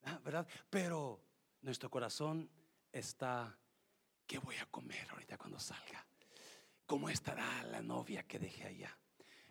[0.03, 0.49] ah, ¿verdad?
[0.69, 1.23] Pero
[1.63, 2.51] nuestro corazón
[2.91, 3.57] está
[4.27, 6.05] ¿qué voy a comer ahorita cuando salga?
[6.87, 8.99] ¿Cómo estará la novia que dejé allá?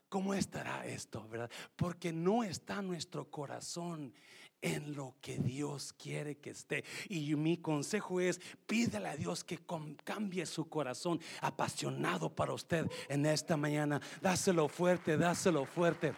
[0.09, 1.49] ¿Cómo estará esto, verdad?
[1.75, 4.13] Porque no está nuestro corazón
[4.61, 6.83] en lo que Dios quiere que esté.
[7.09, 9.59] Y mi consejo es, pídele a Dios que
[10.03, 14.01] cambie su corazón apasionado para usted en esta mañana.
[14.21, 16.13] Dáselo fuerte, dáselo fuerte.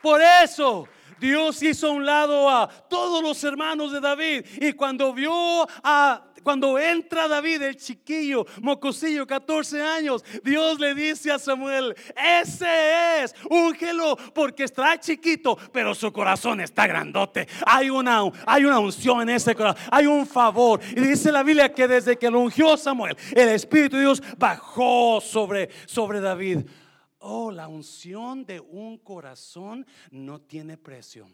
[0.00, 0.88] Por eso
[1.20, 4.44] Dios hizo a un lado a todos los hermanos de David.
[4.60, 11.30] Y cuando vio a, cuando entra David, el chiquillo, mocosillo, 14 años, Dios le dice
[11.30, 11.94] a Samuel,
[12.40, 17.46] ese es, úngelo, porque está chiquito, pero su corazón está grandote.
[17.66, 20.80] Hay una, hay una unción en ese corazón, hay un favor.
[20.90, 25.20] Y dice la Biblia que desde que lo ungió Samuel, el Espíritu de Dios bajó
[25.20, 26.60] sobre, sobre David.
[27.18, 31.28] Oh, la unción de un corazón no tiene precio.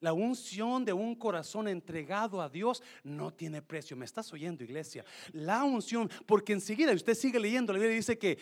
[0.00, 3.96] La unción de un corazón entregado a Dios no tiene precio.
[3.96, 5.04] ¿Me estás oyendo, iglesia?
[5.32, 8.38] La unción, porque enseguida usted sigue leyendo, la Biblia dice que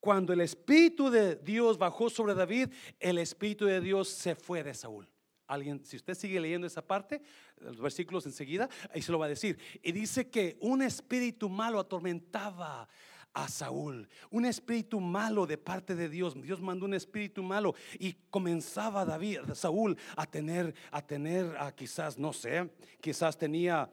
[0.00, 2.68] cuando el Espíritu de Dios bajó sobre David,
[3.00, 5.08] el Espíritu de Dios se fue de Saúl.
[5.46, 7.22] Alguien, si usted sigue leyendo esa parte,
[7.56, 9.58] los versículos enseguida, ahí se lo va a decir.
[9.82, 12.88] Y dice que un espíritu malo atormentaba
[13.34, 16.40] a Saúl, un espíritu malo de parte de Dios.
[16.40, 22.16] Dios mandó un espíritu malo y comenzaba David, Saúl a tener, a tener, a quizás,
[22.16, 22.70] no sé,
[23.00, 23.90] quizás tenía,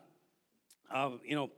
[0.94, 1.50] uh,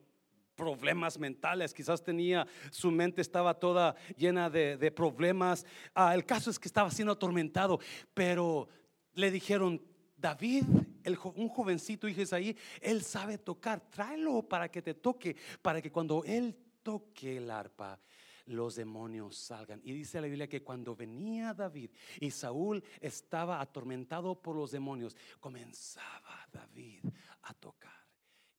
[0.56, 5.66] problemas mentales, quizás tenía, su mente estaba toda llena de, problemas.
[5.94, 7.80] Ah, el caso es que estaba siendo atormentado,
[8.14, 8.70] pero
[9.14, 9.82] le dijeron,
[10.16, 10.64] David,
[11.36, 16.24] un jovencito, hijo ahí, él sabe tocar, tráelo para que te toque, para que cuando
[16.24, 18.00] él toque el arpa,
[18.48, 19.82] los demonios salgan.
[19.84, 25.16] Y dice la Biblia que cuando venía David y Saúl estaba atormentado por los demonios,
[25.40, 27.06] comenzaba David
[27.44, 27.92] a tocar.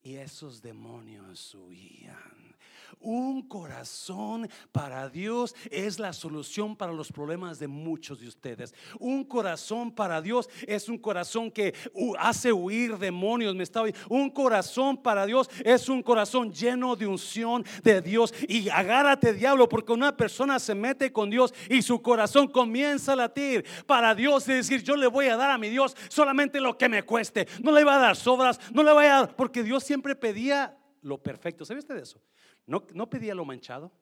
[0.02, 2.53] Y esos demonios huían.
[3.00, 8.74] Un corazón para Dios es la solución para los problemas de muchos de ustedes.
[8.98, 11.74] Un corazón para Dios es un corazón que
[12.18, 13.54] hace huir demonios.
[13.54, 18.32] Me está Un corazón para Dios es un corazón lleno de unción de Dios.
[18.48, 23.16] Y agárrate, diablo, porque una persona se mete con Dios y su corazón comienza a
[23.16, 26.78] latir para Dios y decir: Yo le voy a dar a mi Dios solamente lo
[26.78, 27.46] que me cueste.
[27.62, 30.78] No le va a dar sobras, no le voy a dar, porque Dios siempre pedía
[31.02, 31.64] lo perfecto.
[31.64, 32.20] ¿Sabe usted de eso?
[32.66, 33.92] No, pedía lo manchado,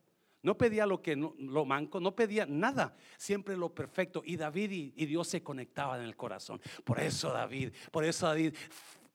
[0.42, 4.22] no pedía lo que lo manco, no pedía nada, siempre lo perfecto.
[4.24, 6.60] Y David y, Dios se conectaban en el corazón.
[6.84, 8.54] Por eso David, por eso David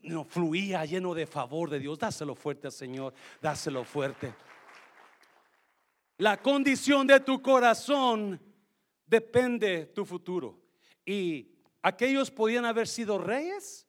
[0.01, 1.97] no, fluía lleno de favor de Dios.
[1.97, 4.33] Dáselo fuerte al Señor, dáselo fuerte.
[6.17, 8.41] La condición de tu corazón
[9.05, 10.59] depende tu futuro.
[11.05, 13.87] Y aquellos podían haber sido reyes,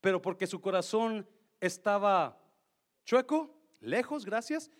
[0.00, 1.28] pero porque su corazón
[1.60, 2.40] estaba
[3.04, 4.70] chueco, lejos, gracias,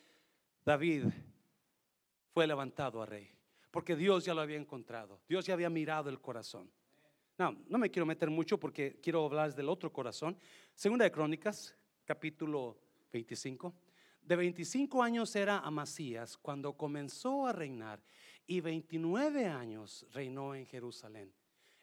[0.67, 1.05] David
[2.35, 3.31] fue levantado a rey,
[3.71, 6.69] porque Dios ya lo había encontrado, Dios ya había mirado el corazón.
[7.39, 10.37] No, no me quiero meter mucho porque quiero hablar del otro corazón.
[10.75, 12.81] Segunda de Crónicas, capítulo
[13.13, 13.73] 25.
[14.23, 18.03] De 25 años era Amasías cuando comenzó a reinar
[18.45, 21.33] y 29 años reinó en Jerusalén.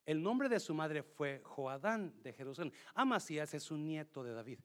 [0.06, 2.74] El nombre de su madre fue Joadán de Jerusalén.
[2.96, 4.60] Amasías es un nieto de David.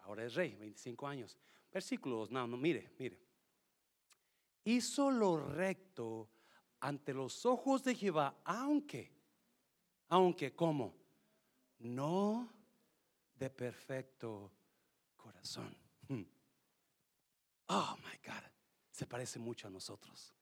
[0.00, 1.38] Ahora es rey, 25 años.
[1.72, 3.31] Versículos, no, no, mire, mire
[4.64, 6.30] hizo lo recto
[6.80, 9.12] ante los ojos de Jehová, aunque,
[10.08, 10.96] aunque, ¿cómo?
[11.78, 12.52] No
[13.34, 14.52] de perfecto
[15.16, 15.76] corazón.
[16.08, 16.22] Hmm.
[17.68, 18.42] Oh, my God,
[18.90, 20.34] se parece mucho a nosotros.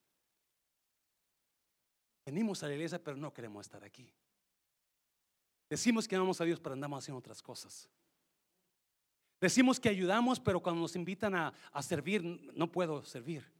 [2.24, 4.12] Venimos a la iglesia, pero no queremos estar aquí.
[5.68, 7.88] Decimos que amamos a Dios, pero andamos haciendo otras cosas.
[9.40, 13.59] Decimos que ayudamos, pero cuando nos invitan a, a servir, no puedo servir.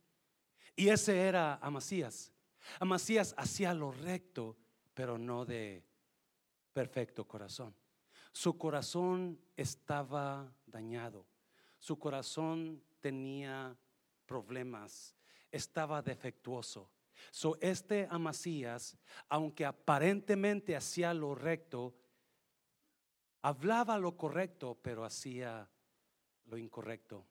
[0.77, 2.33] Y ese era Amasías.
[2.79, 4.57] Amasías hacía lo recto,
[4.95, 5.85] pero no de
[6.73, 7.75] perfecto corazón.
[8.33, 11.27] Su corazón estaba dañado.
[11.79, 13.77] Su corazón tenía
[14.27, 15.17] problemas.
[15.51, 16.91] Estaba defectuoso.
[17.31, 18.97] So, este Amasías,
[19.29, 21.95] aunque aparentemente hacía lo recto,
[23.43, 25.69] hablaba lo correcto, pero hacía
[26.47, 27.27] lo incorrecto.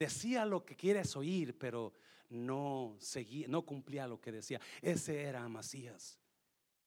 [0.00, 1.92] Decía lo que quieres oír, pero
[2.30, 4.58] no seguía, no cumplía lo que decía.
[4.80, 6.18] Ese era Amasías.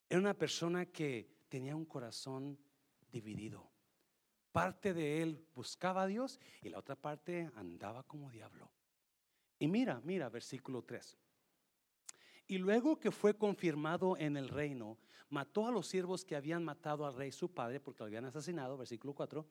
[0.10, 2.58] Era una persona que tenía un corazón
[3.12, 3.70] dividido.
[4.52, 8.72] Parte de él buscaba a Dios y la otra parte andaba como diablo.
[9.60, 11.16] Y mira, mira, versículo 3.
[12.48, 14.98] Y luego que fue confirmado en el reino,
[15.30, 18.76] mató a los siervos que habían matado al rey su padre porque lo habían asesinado,
[18.76, 19.46] versículo 4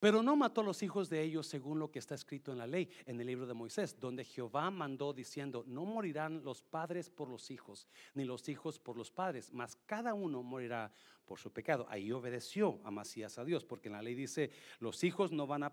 [0.00, 2.66] Pero no mató a los hijos de ellos según lo que está escrito en la
[2.66, 7.28] ley, en el libro de Moisés, donde Jehová mandó diciendo, no morirán los padres por
[7.28, 10.90] los hijos, ni los hijos por los padres, mas cada uno morirá
[11.26, 11.86] por su pecado.
[11.90, 15.72] Ahí obedeció Amasías a Dios, porque en la ley dice, los hijos no van a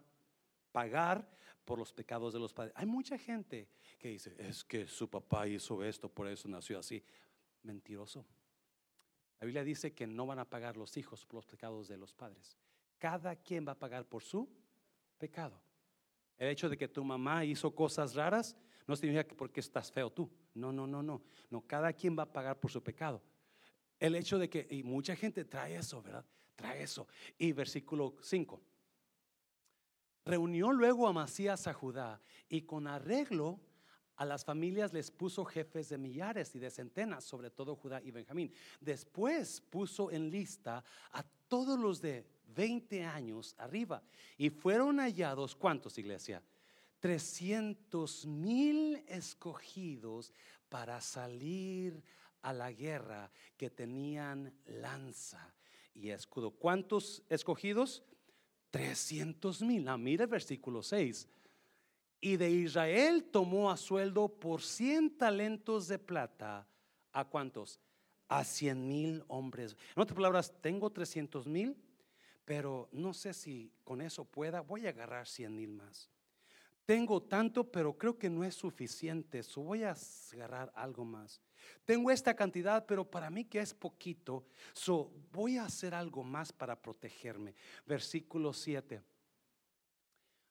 [0.73, 1.25] pagar
[1.63, 2.73] por los pecados de los padres.
[2.75, 7.01] Hay mucha gente que dice, es que su papá hizo esto, por eso nació así.
[7.63, 8.25] Mentiroso.
[9.39, 12.13] La Biblia dice que no van a pagar los hijos por los pecados de los
[12.13, 12.57] padres.
[12.97, 14.49] Cada quien va a pagar por su
[15.17, 15.61] pecado.
[16.37, 20.11] El hecho de que tu mamá hizo cosas raras no significa que porque estás feo
[20.11, 20.29] tú.
[20.53, 21.21] No, no, no, no.
[21.49, 23.21] No, cada quien va a pagar por su pecado.
[23.99, 26.25] El hecho de que, y mucha gente trae eso, ¿verdad?
[26.55, 27.07] Trae eso.
[27.37, 28.61] Y versículo 5.
[30.25, 33.59] Reunió luego a Masías a Judá y con arreglo
[34.17, 38.11] a las familias les puso jefes de millares y de centenas, sobre todo Judá y
[38.11, 38.51] Benjamín.
[38.81, 42.27] Después puso en lista a todos los de
[42.57, 44.03] 20 años arriba.
[44.37, 46.43] Y fueron hallados, ¿cuántos, iglesia?
[46.99, 50.33] 300 mil escogidos
[50.67, 52.03] para salir
[52.41, 55.53] a la guerra que tenían lanza
[55.93, 56.51] y escudo.
[56.51, 58.03] ¿Cuántos escogidos?
[58.71, 59.87] 300 mil.
[59.87, 61.29] Ah, mire el versículo 6.
[62.19, 66.67] Y de Israel tomó a sueldo por 100 talentos de plata.
[67.11, 67.79] ¿A cuántos?
[68.27, 69.77] A 100 mil hombres.
[69.95, 71.77] En otras palabras, tengo 300 mil
[72.47, 76.09] pero no sé si con eso pueda, voy a agarrar 100 mil más.
[76.85, 79.93] Tengo tanto, pero creo que no es suficiente, so voy a
[80.31, 81.41] agarrar algo más.
[81.83, 86.53] Tengo esta cantidad, pero para mí que es poquito, so voy a hacer algo más
[86.53, 87.53] para protegerme.
[87.85, 89.03] Versículo 7.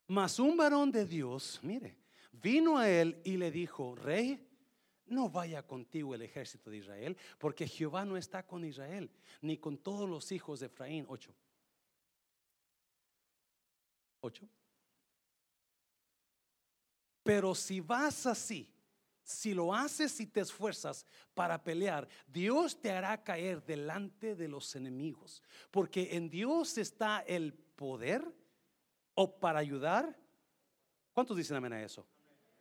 [0.08, 1.96] Mas un varón de Dios, mire,
[2.30, 4.46] vino a él y le dijo, rey,
[5.06, 9.78] no vaya contigo el ejército de Israel, porque Jehová no está con Israel, ni con
[9.78, 11.06] todos los hijos de Efraín.
[11.08, 11.34] 8.
[17.22, 18.72] Pero si vas así,
[19.22, 21.04] si lo haces y te esfuerzas
[21.34, 25.42] para pelear, Dios te hará caer delante de los enemigos.
[25.72, 28.24] Porque en Dios está el poder
[29.14, 30.16] o para ayudar.
[31.12, 32.06] ¿Cuántos dicen amén a eso?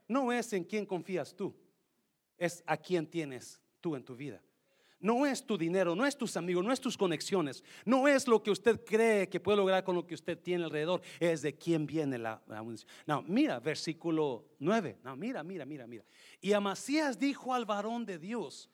[0.08, 1.56] No es en quién confías tú,
[2.38, 4.42] es a quién tienes tú en tu vida.
[5.00, 8.42] No es tu dinero, no es tus amigos, no es tus conexiones, no es lo
[8.42, 11.86] que usted cree que puede lograr con lo que usted tiene alrededor, es de quién
[11.86, 12.90] viene la, munición.
[13.06, 15.00] No, mira, versículo 9.
[15.04, 16.06] No, mira, mira, mira, mira.
[16.42, 18.70] Y Amasías dijo al varón de Dios,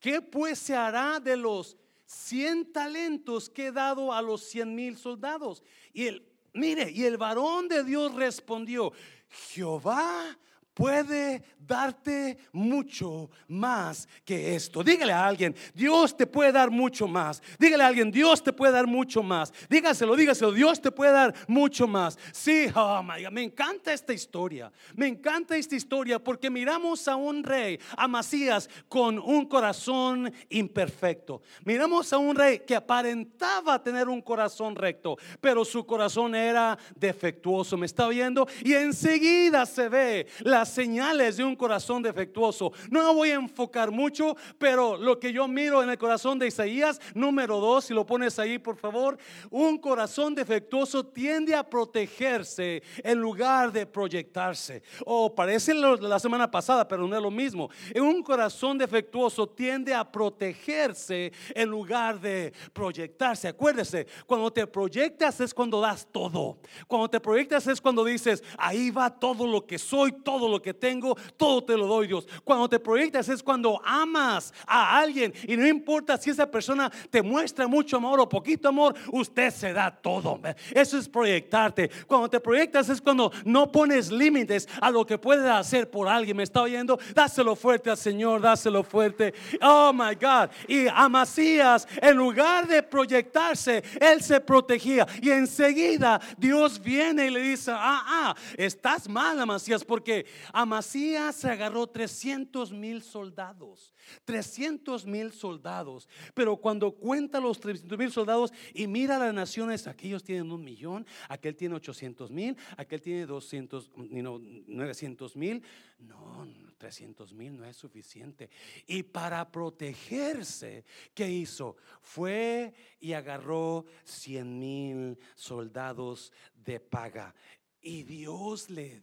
[0.00, 4.96] ¿qué pues se hará de los 100 talentos que he dado a los cien mil
[4.96, 5.62] soldados?
[5.92, 8.92] Y el, mire, y el varón de Dios respondió,
[9.28, 10.38] Jehová
[10.76, 14.82] puede darte mucho más que esto.
[14.82, 17.42] Dígale a alguien, Dios te puede dar mucho más.
[17.58, 19.52] Dígale a alguien, Dios te puede dar mucho más.
[19.68, 22.18] Dígaselo, dígaselo, Dios te puede dar mucho más.
[22.30, 24.70] Sí, oh my God, me encanta esta historia.
[24.94, 31.40] Me encanta esta historia porque miramos a un rey, a Masías, con un corazón imperfecto.
[31.64, 37.78] Miramos a un rey que aparentaba tener un corazón recto, pero su corazón era defectuoso.
[37.78, 38.46] ¿Me está viendo?
[38.62, 42.72] Y enseguida se ve la señales de un corazón defectuoso.
[42.90, 47.00] No voy a enfocar mucho, pero lo que yo miro en el corazón de Isaías,
[47.14, 49.18] número dos, si lo pones ahí por favor,
[49.50, 54.82] un corazón defectuoso tiende a protegerse en lugar de proyectarse.
[55.04, 57.70] O oh, parece la semana pasada, pero no es lo mismo.
[57.94, 63.48] Un corazón defectuoso tiende a protegerse en lugar de proyectarse.
[63.48, 66.58] Acuérdese, cuando te proyectas es cuando das todo.
[66.86, 70.74] Cuando te proyectas es cuando dices, ahí va todo lo que soy, todo lo que
[70.74, 72.26] tengo, todo te lo doy Dios.
[72.44, 77.22] Cuando te proyectas es cuando amas a alguien y no importa si esa persona te
[77.22, 80.40] muestra mucho amor o poquito amor, usted se da todo.
[80.72, 81.90] Eso es proyectarte.
[82.06, 86.36] Cuando te proyectas es cuando no pones límites a lo que puedes hacer por alguien.
[86.36, 86.98] ¿Me está oyendo?
[87.14, 89.34] Dáselo fuerte al Señor, dáselo fuerte.
[89.62, 90.50] Oh my God.
[90.68, 95.06] Y Amasías, en lugar de proyectarse, él se protegía.
[95.20, 101.50] Y enseguida Dios viene y le dice, ah, ah, estás mal, Amasías, porque Amasías se
[101.50, 103.94] agarró 300 mil soldados,
[104.24, 106.08] 300 mil soldados.
[106.34, 111.06] Pero cuando cuenta los 300 mil soldados y mira las naciones, aquellos tienen un millón,
[111.28, 115.62] aquel tiene 800 mil, aquel tiene 200, no, 900 mil.
[115.98, 118.50] No, 300 mil no es suficiente.
[118.86, 120.84] Y para protegerse,
[121.14, 121.76] ¿qué hizo?
[122.02, 127.34] Fue y agarró 100 mil soldados de paga.
[127.80, 129.02] Y Dios le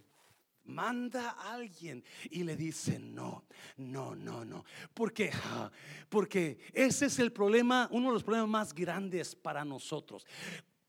[0.66, 3.46] manda a alguien y le dice no,
[3.78, 4.66] no, no, no.
[4.94, 5.32] Porque,
[6.10, 10.26] porque ese es el problema, uno de los problemas más grandes para nosotros.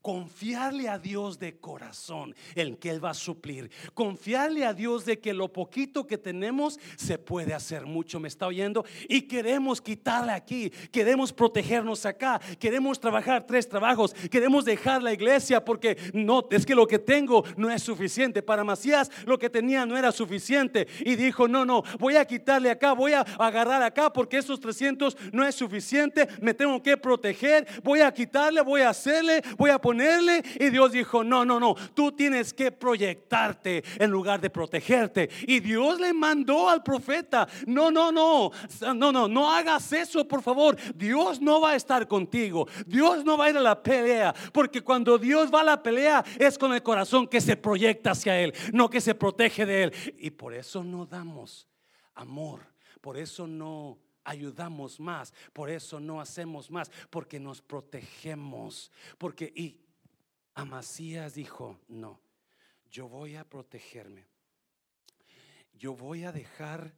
[0.04, 3.70] Confiarle a Dios de corazón en que Él va a suplir.
[3.94, 8.20] Confiarle a Dios de que lo poquito que tenemos se puede hacer mucho.
[8.20, 8.84] ¿Me está oyendo?
[9.08, 10.68] Y queremos quitarle aquí.
[10.92, 12.38] Queremos protegernos acá.
[12.58, 14.12] Queremos trabajar tres trabajos.
[14.30, 18.42] Queremos dejar la iglesia porque no, es que lo que tengo no es suficiente.
[18.42, 20.86] Para Macías lo que tenía no era suficiente.
[21.00, 25.16] Y dijo, no, no, voy a quitarle acá, voy a agarrar acá porque esos 300
[25.32, 26.28] no es suficiente.
[26.42, 27.66] Me tengo que proteger.
[27.82, 31.74] Voy a quitarle, voy a hacerle, voy a poner y Dios dijo, no, no, no,
[31.94, 35.28] tú tienes que proyectarte en lugar de protegerte.
[35.46, 38.50] Y Dios le mandó al profeta, no, no, no,
[38.94, 40.76] no, no, no hagas eso, por favor.
[40.94, 42.66] Dios no va a estar contigo.
[42.86, 46.24] Dios no va a ir a la pelea, porque cuando Dios va a la pelea
[46.38, 49.92] es con el corazón que se proyecta hacia Él, no que se protege de Él.
[50.18, 51.68] Y por eso no damos
[52.14, 52.60] amor,
[53.00, 59.83] por eso no ayudamos más, por eso no hacemos más, porque nos protegemos, porque y
[60.54, 62.20] Amasías dijo, no,
[62.88, 64.28] yo voy a protegerme.
[65.72, 66.94] Yo voy a dejar,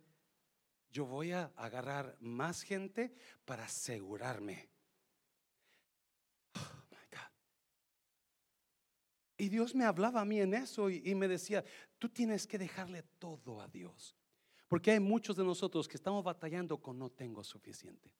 [0.91, 3.15] yo voy a agarrar más gente
[3.47, 4.69] para asegurarme.
[6.55, 6.61] Oh,
[9.39, 11.65] y Dios me hablaba a mí en eso y, y, me decía,
[11.99, 14.15] tú tienes que dejarle todo a Dios.
[14.69, 18.13] Porque hay muchos de nosotros que estamos batallando con no tengo suficiente.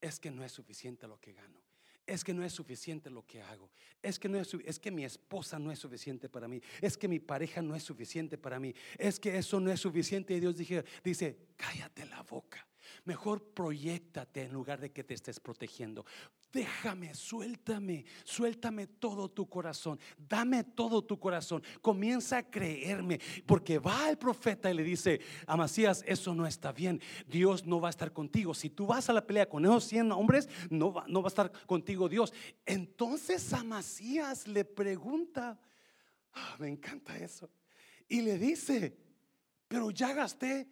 [0.00, 1.65] Es que no es suficiente lo que gano
[2.06, 3.70] es que no es suficiente lo que hago.
[4.02, 6.60] Es que no es, es que mi esposa no es suficiente para mí.
[6.80, 8.74] Es que mi pareja no es suficiente para mí.
[8.96, 10.34] Es que eso no es suficiente.
[10.34, 12.66] Y Dios dije, dice, cállate la boca.
[13.04, 16.04] Mejor proyectate en lugar de que te estés protegiendo.
[16.56, 20.00] Déjame, suéltame, suéltame todo tu corazón.
[20.16, 21.62] Dame todo tu corazón.
[21.82, 23.20] Comienza a creerme.
[23.44, 27.02] Porque va el profeta y le dice, Amasías, eso no está bien.
[27.28, 28.54] Dios no va a estar contigo.
[28.54, 31.28] Si tú vas a la pelea con esos 100 hombres, no va, no va a
[31.28, 32.32] estar contigo Dios.
[32.64, 35.60] Entonces Amasías le pregunta,
[36.32, 37.50] ah, me encanta eso.
[38.08, 38.96] Y le dice,
[39.68, 40.66] pero ya gasté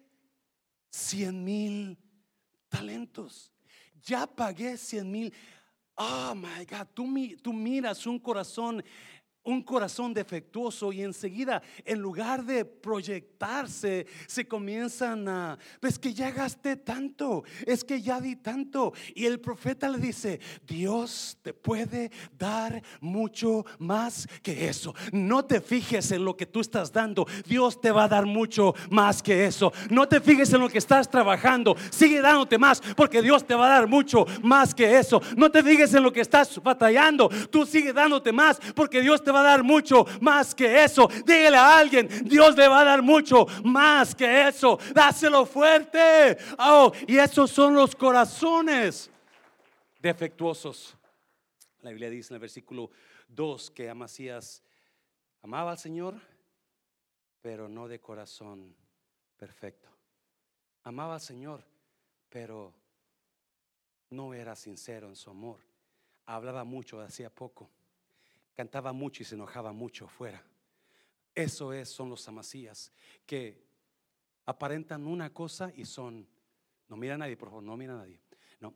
[0.89, 1.97] 100 mil
[2.69, 3.51] talentos.
[4.05, 5.33] Ya pagué 100 mil.
[5.97, 7.07] Oh my God, tú,
[7.41, 8.83] tú miras un corazón
[9.45, 16.31] un corazón defectuoso y enseguida en lugar de proyectarse se comienzan a, pues que ya
[16.31, 22.11] gasté tanto, es que ya di tanto y el profeta le dice, Dios te puede
[22.37, 24.93] dar mucho más que eso.
[25.11, 28.73] No te fijes en lo que tú estás dando, Dios te va a dar mucho
[28.89, 29.71] más que eso.
[29.89, 33.67] No te fijes en lo que estás trabajando, sigue dándote más porque Dios te va
[33.67, 35.21] a dar mucho más que eso.
[35.37, 39.31] No te fijes en lo que estás batallando, tú sigue dándote más porque Dios te
[39.31, 41.07] va a dar mucho más que eso.
[41.25, 44.77] Dígale a alguien, Dios le va a dar mucho más que eso.
[44.93, 46.37] Dáselo fuerte.
[46.59, 49.09] Oh, y esos son los corazones
[49.99, 50.95] defectuosos.
[51.81, 52.89] La Biblia dice en el versículo
[53.27, 54.63] 2 que Amasías
[55.41, 56.15] amaba al Señor,
[57.41, 58.75] pero no de corazón
[59.37, 59.89] perfecto.
[60.83, 61.63] Amaba al Señor,
[62.29, 62.73] pero
[64.09, 65.59] no era sincero en su amor.
[66.25, 67.69] Hablaba mucho, hacía poco
[68.55, 70.43] cantaba mucho y se enojaba mucho fuera.
[71.33, 72.91] Eso es, son los amasías
[73.25, 73.61] que
[74.45, 76.27] aparentan una cosa y son,
[76.87, 78.19] no mira a nadie, por favor, no mira a nadie.
[78.61, 78.73] No.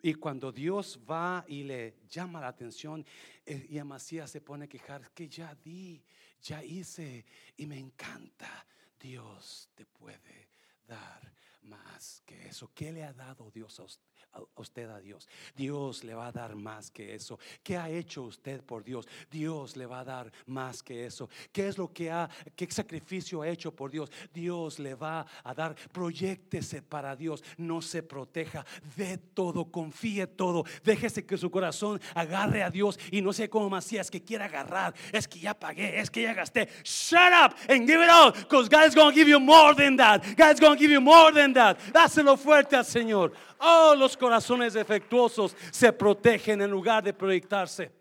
[0.00, 3.04] Y cuando Dios va y le llama la atención,
[3.44, 6.02] eh, y Amasías se pone a quejar, que ya di,
[6.40, 7.24] ya hice,
[7.56, 8.66] y me encanta,
[8.98, 10.48] Dios te puede
[10.86, 11.32] dar
[11.62, 12.70] más que eso.
[12.74, 14.06] ¿Qué le ha dado Dios a usted?
[14.56, 15.28] Usted a Dios.
[15.54, 17.38] Dios le va a dar más que eso.
[17.62, 19.06] ¿Qué ha hecho usted por Dios?
[19.30, 21.28] Dios le va a dar más que eso.
[21.52, 24.10] ¿Qué es lo que ha, qué sacrificio ha hecho por Dios?
[24.32, 25.74] Dios le va a dar.
[25.92, 27.42] Proyectese para Dios.
[27.56, 28.64] No se proteja.
[28.96, 30.64] De todo, confíe todo.
[30.84, 34.94] Déjese que su corazón agarre a Dios y no sé cómo es que quiera agarrar.
[35.12, 36.68] Es que ya pagué, es que ya gasté.
[36.84, 39.96] Shut up and give it all because God is going to give you more than
[39.96, 40.22] that.
[40.36, 41.78] God is going to give you more than that.
[41.92, 43.32] Dáselo fuerte al Señor.
[43.58, 47.92] Oh, los corazones defectuosos se protegen en lugar de proyectarse.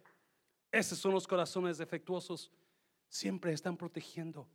[0.72, 2.52] Esos son los corazones defectuosos.
[3.08, 4.48] Siempre están protegiendo.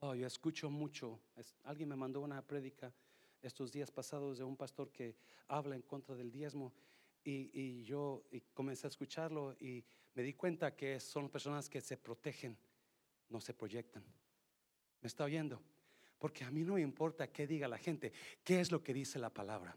[0.00, 1.20] Oh, yo escucho mucho.
[1.62, 2.92] Alguien me mandó una prédica
[3.40, 5.14] estos días pasados de un pastor que
[5.46, 6.72] habla en contra del diezmo.
[7.22, 9.84] Y, yo comencé a escucharlo y
[10.14, 12.58] me di cuenta que son personas que se protegen,
[13.28, 14.02] no se proyectan.
[15.00, 15.62] ¿Me está oyendo?
[16.18, 19.20] Porque a mí no me importa qué diga la gente, qué es lo que dice
[19.20, 19.76] la palabra.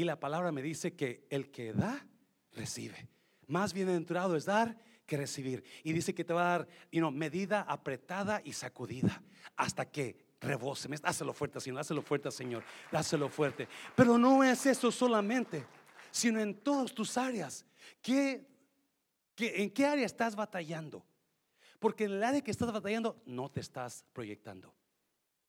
[0.00, 2.06] Y la palabra me dice que el que da,
[2.52, 3.10] recibe.
[3.48, 5.62] Más bienaventurado es dar que recibir.
[5.84, 9.22] Y dice que te va a dar you medida apretada y sacudida
[9.56, 10.88] hasta que rebose.
[10.88, 11.76] Dáselo fuerte, Señor.
[11.76, 12.64] Dáselo fuerte, Señor.
[12.90, 13.68] Dáselo fuerte.
[13.94, 15.66] Pero no es eso solamente,
[16.10, 17.66] sino en todas tus áreas.
[18.00, 18.48] ¿Qué
[19.36, 21.04] ¿En qué área estás batallando?
[21.78, 24.74] Porque en el área que estás batallando no te estás proyectando.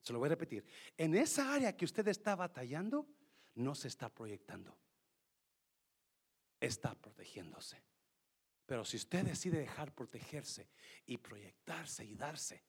[0.02, 0.66] Se lo voy a repetir.
[0.98, 3.08] En esa área que usted está batallando,
[3.56, 4.78] no se está proyectando.
[6.60, 7.82] Está protegiéndose.
[8.66, 10.70] Pero si usted decide dejar protegerse
[11.06, 12.64] y proyectarse y darse,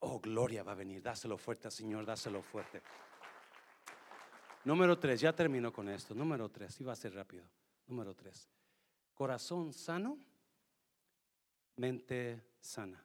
[0.00, 1.02] oh, gloria va a venir.
[1.02, 2.82] Dáselo fuerte Señor, dáselo fuerte.
[4.64, 6.14] Número tres, ya termino con esto.
[6.14, 7.44] Número tres, iba a ser rápido.
[7.86, 8.48] Número tres,
[9.14, 10.18] corazón sano,
[11.76, 13.04] mente sana.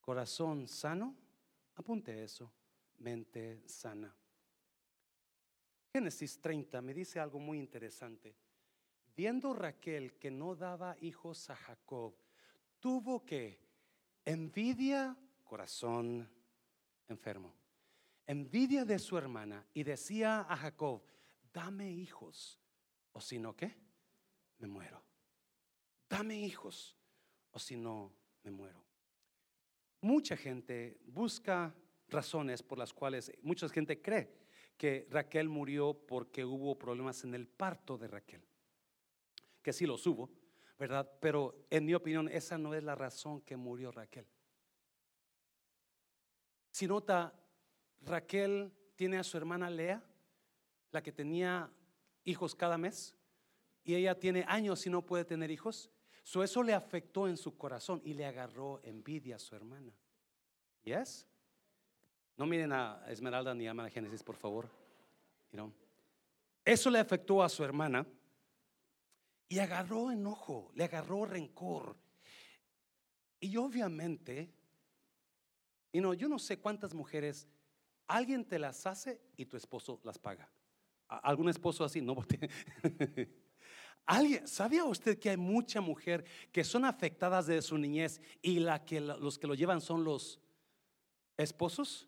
[0.00, 1.16] Corazón sano,
[1.74, 2.52] apunte eso,
[2.98, 4.14] mente sana.
[5.92, 8.36] Génesis 30 me dice algo muy interesante.
[9.16, 12.14] Viendo Raquel que no daba hijos a Jacob,
[12.78, 13.58] tuvo que
[14.24, 16.28] envidia, corazón
[17.08, 17.54] enfermo,
[18.26, 21.02] envidia de su hermana y decía a Jacob,
[21.52, 22.60] dame hijos,
[23.12, 23.74] o si no, ¿qué?
[24.58, 25.02] Me muero.
[26.08, 26.96] Dame hijos,
[27.50, 28.12] o si no,
[28.44, 28.84] me muero.
[30.02, 31.74] Mucha gente busca
[32.08, 34.47] razones por las cuales mucha gente cree
[34.78, 38.48] que Raquel murió porque hubo problemas en el parto de Raquel
[39.68, 40.30] que sí los hubo,
[40.78, 41.06] ¿verdad?
[41.20, 44.26] Pero en mi opinión, esa no es la razón que murió Raquel.
[46.70, 47.34] Si nota,
[48.00, 50.02] Raquel tiene a su hermana Lea,
[50.90, 51.70] la que tenía
[52.24, 53.14] hijos cada mes,
[53.84, 55.90] y ella tiene años y no puede tener hijos.
[56.22, 59.92] So eso le afectó en su corazón y le agarró envidia a su hermana.
[60.82, 61.26] ¿Yes?
[62.38, 64.70] No miren a Esmeralda ni a Ana Génesis, por favor.
[66.64, 68.06] Eso le afectó a su hermana
[69.48, 71.96] y agarró enojo, le agarró rencor.
[73.40, 74.54] Y obviamente,
[75.92, 77.48] no, yo no sé cuántas mujeres,
[78.06, 80.48] alguien te las hace y tu esposo las paga.
[81.08, 82.00] ¿Algún esposo así?
[82.00, 82.14] No,
[84.06, 88.84] ¿Alguien, ¿Sabía usted que hay mucha mujer que son afectadas de su niñez y la
[88.84, 90.40] que, los que lo llevan son los
[91.36, 92.07] esposos?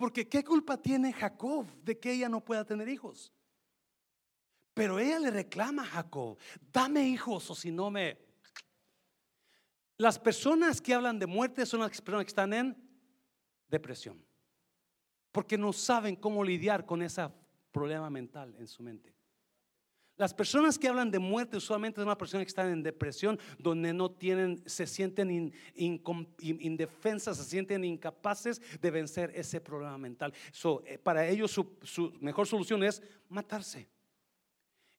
[0.00, 3.30] Porque ¿qué culpa tiene Jacob de que ella no pueda tener hijos?
[4.72, 6.38] Pero ella le reclama a Jacob,
[6.72, 8.16] dame hijos o si no me...
[9.98, 12.74] Las personas que hablan de muerte son las personas que están en
[13.68, 14.24] depresión,
[15.32, 17.28] porque no saben cómo lidiar con ese
[17.70, 19.14] problema mental en su mente.
[20.20, 23.94] Las personas que hablan de muerte usualmente son las personas que están en depresión, donde
[23.94, 30.34] no tienen, se sienten indefensas, se sienten incapaces de vencer ese problema mental.
[30.84, 33.88] Eh, para ellos su mejor solución es matarse.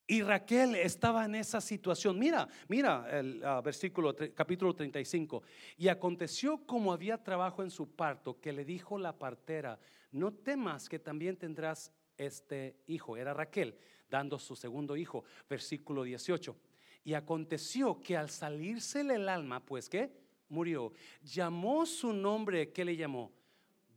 [0.08, 2.18] Y Raquel estaba en esa situación.
[2.18, 5.44] Mira, mira el ah, versículo capítulo 35.
[5.78, 9.78] Y aconteció como había trabajo en su parto que le dijo la partera,
[10.12, 13.18] no temas que también tendrás este hijo.
[13.18, 13.78] Era Raquel
[14.12, 16.56] dando su segundo hijo, versículo 18.
[17.04, 20.12] Y aconteció que al salírsele el alma, pues que
[20.50, 20.94] murió,
[21.24, 23.32] llamó su nombre, ¿qué le llamó?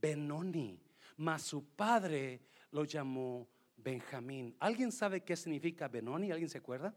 [0.00, 0.80] Benoni,
[1.18, 2.40] mas su padre
[2.70, 3.46] lo llamó
[3.76, 4.56] Benjamín.
[4.60, 6.30] ¿Alguien sabe qué significa Benoni?
[6.30, 6.94] ¿Alguien se acuerda?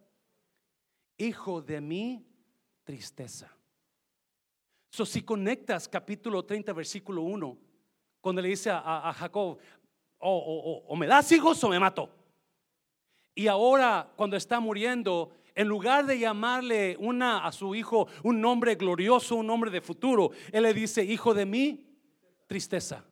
[1.18, 2.26] Hijo de mi
[2.84, 3.52] tristeza.
[4.90, 7.58] So, si conectas capítulo 30, versículo 1,
[8.22, 9.58] cuando le dice a, Jacob,
[10.20, 12.17] o, me das hijos o me mato.
[13.38, 18.74] Y ahora, cuando está muriendo, en lugar de llamarle una, a su hijo un nombre
[18.74, 21.86] glorioso, un nombre de futuro, él le dice, hijo de mi
[22.48, 23.06] tristeza,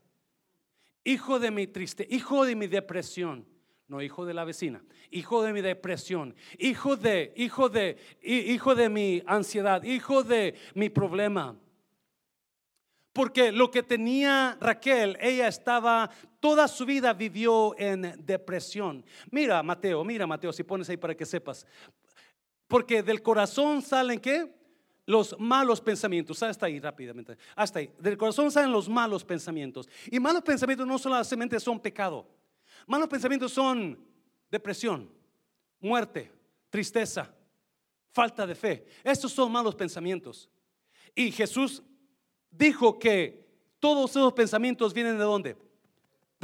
[1.04, 3.46] hijo de mi triste, hijo de mi depresión
[3.88, 8.90] no hijo de la vecina, hijo de mi depresión, hijo de, hijo de, hijo de
[8.90, 11.56] mi ansiedad, hijo de mi problema.
[13.14, 16.10] Porque lo que tenía Raquel, ella estaba,
[16.46, 19.04] toda su vida vivió en depresión.
[19.32, 21.66] Mira, Mateo, mira, Mateo, si pones ahí para que sepas.
[22.68, 24.54] Porque del corazón salen qué?
[25.08, 26.44] Los malos pensamientos.
[26.44, 27.36] Hasta ahí rápidamente.
[27.56, 27.90] Hasta ahí.
[27.98, 29.90] Del corazón salen los malos pensamientos.
[30.12, 32.28] Y malos pensamientos no solamente son pecado.
[32.86, 33.98] Malos pensamientos son
[34.52, 35.10] depresión,
[35.80, 36.32] muerte,
[36.70, 37.34] tristeza,
[38.12, 38.86] falta de fe.
[39.04, 40.48] Estos son malos pensamientos.
[41.16, 41.82] Y Jesús
[42.52, 45.65] dijo que todos esos pensamientos vienen de dónde?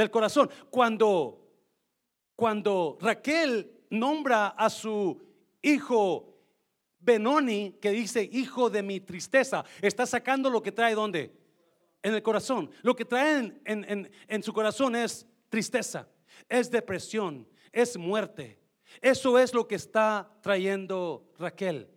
[0.02, 0.50] Del corazón.
[0.70, 1.48] Cuando,
[2.36, 5.22] cuando Raquel nombra a su
[5.62, 6.40] hijo
[7.00, 11.32] Benoni, que dice hijo de mi tristeza, está sacando lo que trae dónde?
[12.02, 12.72] En el corazón.
[12.82, 16.08] Lo que trae en su corazón es tristeza
[16.50, 18.60] es depresión, es muerte.
[19.02, 21.88] Eso es lo que está trayendo Raquel.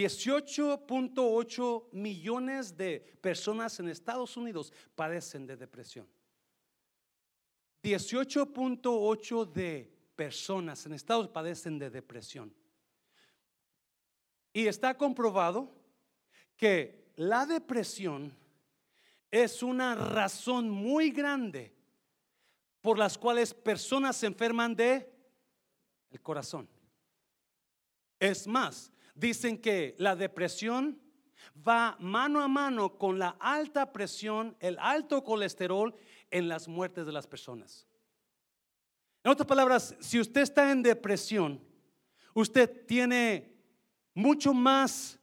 [0.00, 6.08] $18.8 millones de personas en Estados Unidos padecen de depresión.
[7.82, 12.54] 18.8 de personas en Estados Unidos padecen de depresión.
[14.52, 15.72] Y está comprobado
[16.56, 18.36] que la depresión
[19.30, 21.74] es una razón muy grande
[22.80, 25.10] por las cuales personas se enferman de
[26.10, 26.68] el corazón.
[28.18, 31.00] Es más, dicen que la depresión
[31.66, 35.94] va mano a mano con la alta presión, el alto colesterol
[36.30, 37.86] en las muertes de las personas.
[39.22, 41.60] En otras palabras, si usted está en depresión,
[42.34, 43.54] usted tiene
[44.14, 45.18] mucho más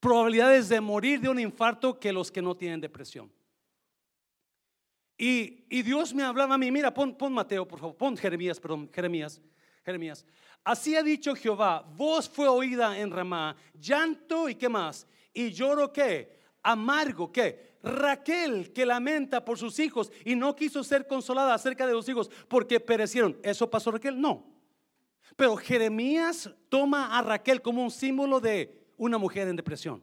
[0.00, 3.30] probabilidades de morir de un infarto que los que no tienen depresión.
[5.16, 8.90] Y, Dios me hablaba a mí, mira, pon, pon Mateo, por favor, pon Jeremías, perdón,
[8.92, 9.40] Jeremías,
[9.84, 10.26] Jeremías.
[10.64, 15.92] Así ha dicho Jehová, voz fue oída en Ramá, llanto y qué más, y lloro
[15.92, 21.86] qué, amargo qué, Raquel que lamenta por sus hijos y no quiso ser consolada acerca
[21.86, 23.36] de los hijos porque perecieron.
[23.42, 24.20] ¿Eso pasó Raquel?
[24.20, 24.46] No.
[25.34, 30.02] Pero Jeremías toma a Raquel como un símbolo de una mujer en depresión.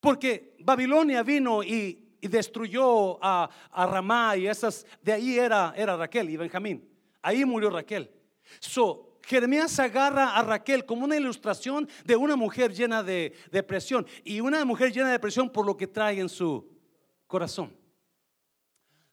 [0.00, 6.36] Porque Babilonia vino y, destruyó a, Ramá y esas, de ahí era, era Raquel y
[6.36, 6.88] Benjamín.
[7.20, 8.10] Ahí murió Raquel.
[8.58, 14.40] So, Jeremías agarra a Raquel como una ilustración de una mujer llena de depresión y
[14.40, 16.68] una mujer llena de depresión por lo que trae en su
[17.28, 17.72] corazón.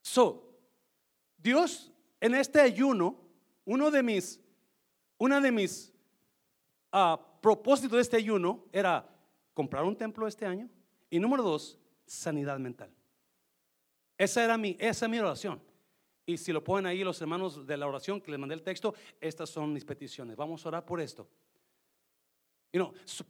[0.02, 0.58] So,
[1.38, 3.16] Dios en este ayuno,
[3.64, 4.40] uno de mis,
[5.20, 5.94] una de mis
[6.92, 9.08] uh, propósitos de este ayuno era
[9.54, 10.68] comprar un templo este año
[11.12, 12.90] y número dos, sanidad mental.
[14.18, 15.62] Esa era mi, esa es mi oración.
[16.30, 18.94] Y si lo ponen ahí los hermanos de la oración que les mandé el texto,
[19.22, 20.36] estas son mis peticiones.
[20.36, 21.26] Vamos a orar por esto.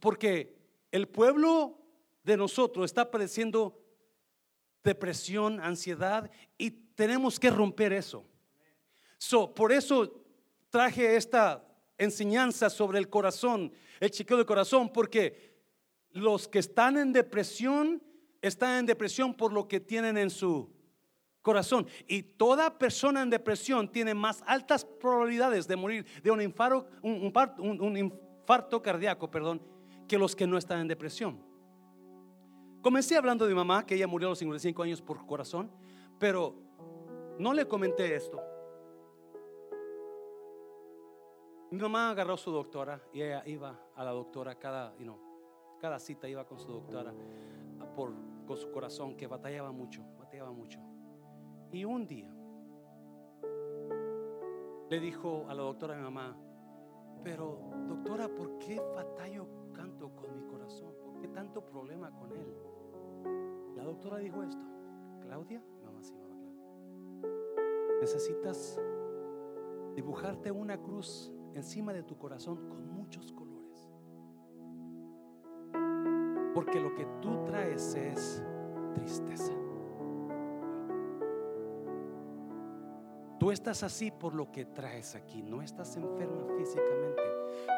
[0.00, 0.58] Porque
[0.90, 1.78] el pueblo
[2.24, 3.80] de nosotros está padeciendo
[4.82, 6.28] depresión, ansiedad
[6.58, 8.24] y tenemos que romper eso.
[9.16, 10.20] So, por eso
[10.68, 11.64] traje esta
[11.98, 15.54] enseñanza sobre el corazón, el chequeo del corazón, porque
[16.10, 18.02] los que están en depresión
[18.42, 20.77] están en depresión por lo que tienen en su
[21.48, 21.86] corazón.
[22.06, 27.96] Y toda persona en depresión tiene más altas probabilidades de morir de un infarto, un,
[27.96, 29.62] infarto cardíaco, perdón,
[30.06, 31.42] que los que no están en depresión.
[32.82, 35.70] Comencé hablando de mi mamá, que ella murió a los 55 años por corazón,
[36.18, 36.54] pero
[37.38, 38.38] no le comenté esto.
[41.70, 44.94] Mi mamá agarró su doctora y ella iba a la doctora cada,
[45.80, 47.14] cada cita iba con su doctora
[47.96, 48.12] por,
[48.46, 50.78] con su corazón que batallaba mucho, batallaba mucho.
[51.70, 52.34] Y un día
[54.88, 56.34] le dijo a la doctora mi mamá,
[57.22, 57.58] pero
[57.88, 60.94] doctora, ¿por qué batallo canto con mi corazón?
[61.04, 62.56] ¿Por qué tanto problema con él?
[63.76, 64.64] La doctora dijo esto,
[65.20, 68.80] Claudia, mamá se llamaba Claudia, necesitas
[69.94, 73.90] dibujarte una cruz encima de tu corazón con muchos colores.
[76.54, 78.42] Porque lo que tú traes es
[78.94, 79.67] tristeza.
[83.52, 85.42] Estás así por lo que traes aquí.
[85.42, 87.22] No estás enferma físicamente,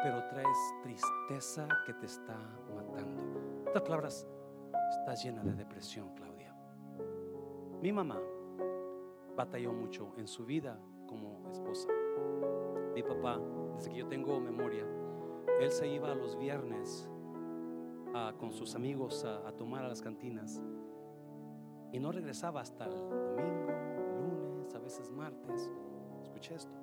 [0.03, 2.37] pero traes tristeza que te está
[2.75, 3.21] matando.
[3.73, 4.27] En palabras,
[4.99, 6.55] estás llena de depresión, Claudia.
[7.81, 8.19] Mi mamá
[9.35, 11.89] batalló mucho en su vida como esposa.
[12.93, 13.39] Mi papá,
[13.75, 14.85] desde que yo tengo memoria,
[15.59, 17.09] él se iba los viernes
[18.39, 20.61] con sus amigos a tomar a las cantinas
[21.91, 23.70] y no regresaba hasta el domingo a
[24.91, 25.71] veces martes.
[26.21, 26.75] Escuché esto.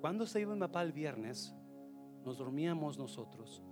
[0.00, 1.54] Cuando se iba mi papá el viernes,
[2.24, 3.62] nos dormíamos nosotros.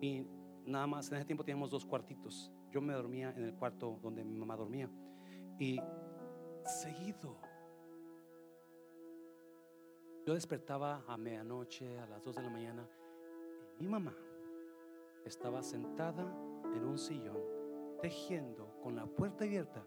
[0.00, 0.24] Y
[0.64, 2.52] nada más, en ese tiempo teníamos dos cuartitos.
[2.70, 4.88] Yo me dormía en el cuarto donde mi mamá dormía.
[5.58, 5.80] Y
[6.64, 7.36] seguido,
[10.24, 12.88] yo despertaba a medianoche, a las dos de la mañana,
[13.78, 14.14] y mi mamá
[15.24, 16.22] estaba sentada
[16.72, 17.38] en un sillón,
[18.00, 19.84] tejiendo con la puerta abierta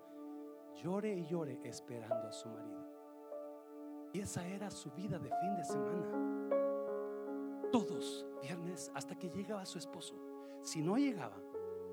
[0.82, 2.88] llore y llore esperando a su marido.
[4.14, 6.08] Y esa era su vida de fin de semana.
[7.72, 10.16] Todos viernes hasta que llegaba su esposo.
[10.62, 11.38] Si no llegaba,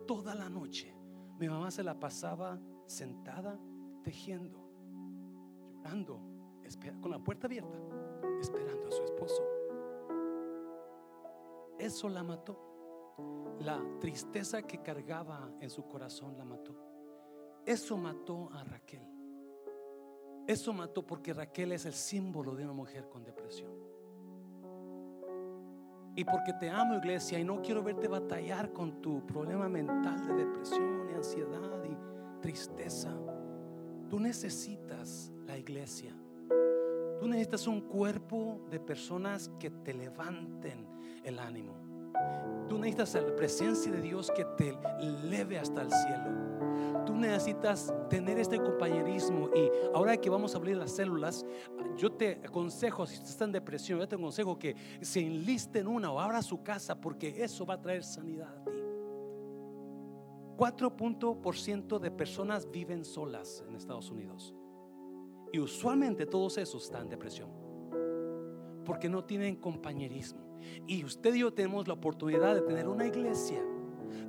[0.06, 0.94] toda la noche
[1.38, 3.58] mi mamá se la pasaba sentada
[4.02, 4.60] tejiendo,
[5.76, 6.20] llorando,
[7.00, 7.78] con la puerta abierta,
[8.40, 9.42] esperando a su esposo.
[11.78, 12.60] Eso la mató.
[13.60, 16.93] La tristeza que cargaba en su corazón la mató.
[17.66, 19.00] Eso mató a Raquel.
[20.46, 23.72] Eso mató porque Raquel es el símbolo de una mujer con depresión.
[26.16, 30.34] Y porque te amo iglesia y no quiero verte batallar con tu problema mental de
[30.34, 33.10] depresión y ansiedad y tristeza.
[34.08, 36.14] Tú necesitas la iglesia.
[37.18, 40.86] Tú necesitas un cuerpo de personas que te levanten
[41.24, 41.72] el ánimo.
[42.68, 46.43] Tú necesitas la presencia de Dios que te eleve hasta el cielo.
[47.04, 51.44] Tú necesitas tener este compañerismo y ahora que vamos a abrir las células,
[51.96, 56.10] yo te aconsejo, si estás en depresión, yo te aconsejo que se enliste en una
[56.10, 58.70] o abra su casa porque eso va a traer sanidad a ti.
[60.56, 64.54] 4% de personas viven solas en Estados Unidos.
[65.52, 67.50] Y usualmente todos esos están en depresión.
[68.84, 70.58] Porque no tienen compañerismo.
[70.86, 73.62] Y usted y yo tenemos la oportunidad de tener una iglesia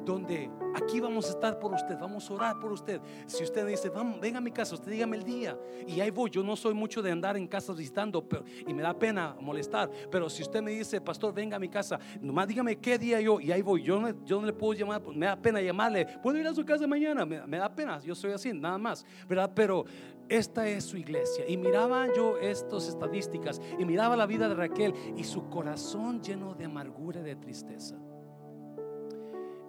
[0.06, 3.02] donde aquí vamos a estar por usted, vamos a orar por usted.
[3.26, 3.92] Si usted dice,
[4.22, 5.58] venga a mi casa, usted dígame el día.
[5.88, 8.84] Y ahí voy, yo no soy mucho de andar en casas visitando pero, y me
[8.84, 9.90] da pena molestar.
[10.12, 13.40] Pero si usted me dice, pastor, venga a mi casa, nomás dígame qué día yo,
[13.40, 13.82] y ahí voy.
[13.82, 16.54] Yo no, yo no le puedo llamar, pues, me da pena llamarle, puedo ir a
[16.54, 19.52] su casa mañana, me, me da pena, yo soy así, nada más, ¿verdad?
[19.54, 19.86] Pero
[20.30, 21.46] esta es su iglesia.
[21.48, 26.54] Y miraba yo estas estadísticas y miraba la vida de Raquel y su corazón lleno
[26.56, 27.96] de amargura y de tristeza.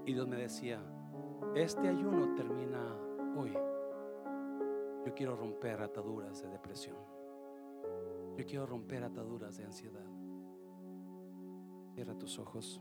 [0.07, 0.81] Y Dios me decía,
[1.57, 2.97] este ayuno termina
[3.37, 3.53] hoy.
[5.05, 6.97] Yo quiero romper ataduras de depresión.
[8.37, 10.07] Yo quiero romper ataduras de ansiedad.
[11.93, 12.81] Cierra tus ojos.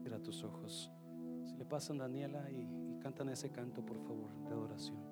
[0.00, 0.90] Cierra tus ojos.
[1.44, 5.07] Si le pasan Daniela y, y cantan ese canto, por favor, de adoración.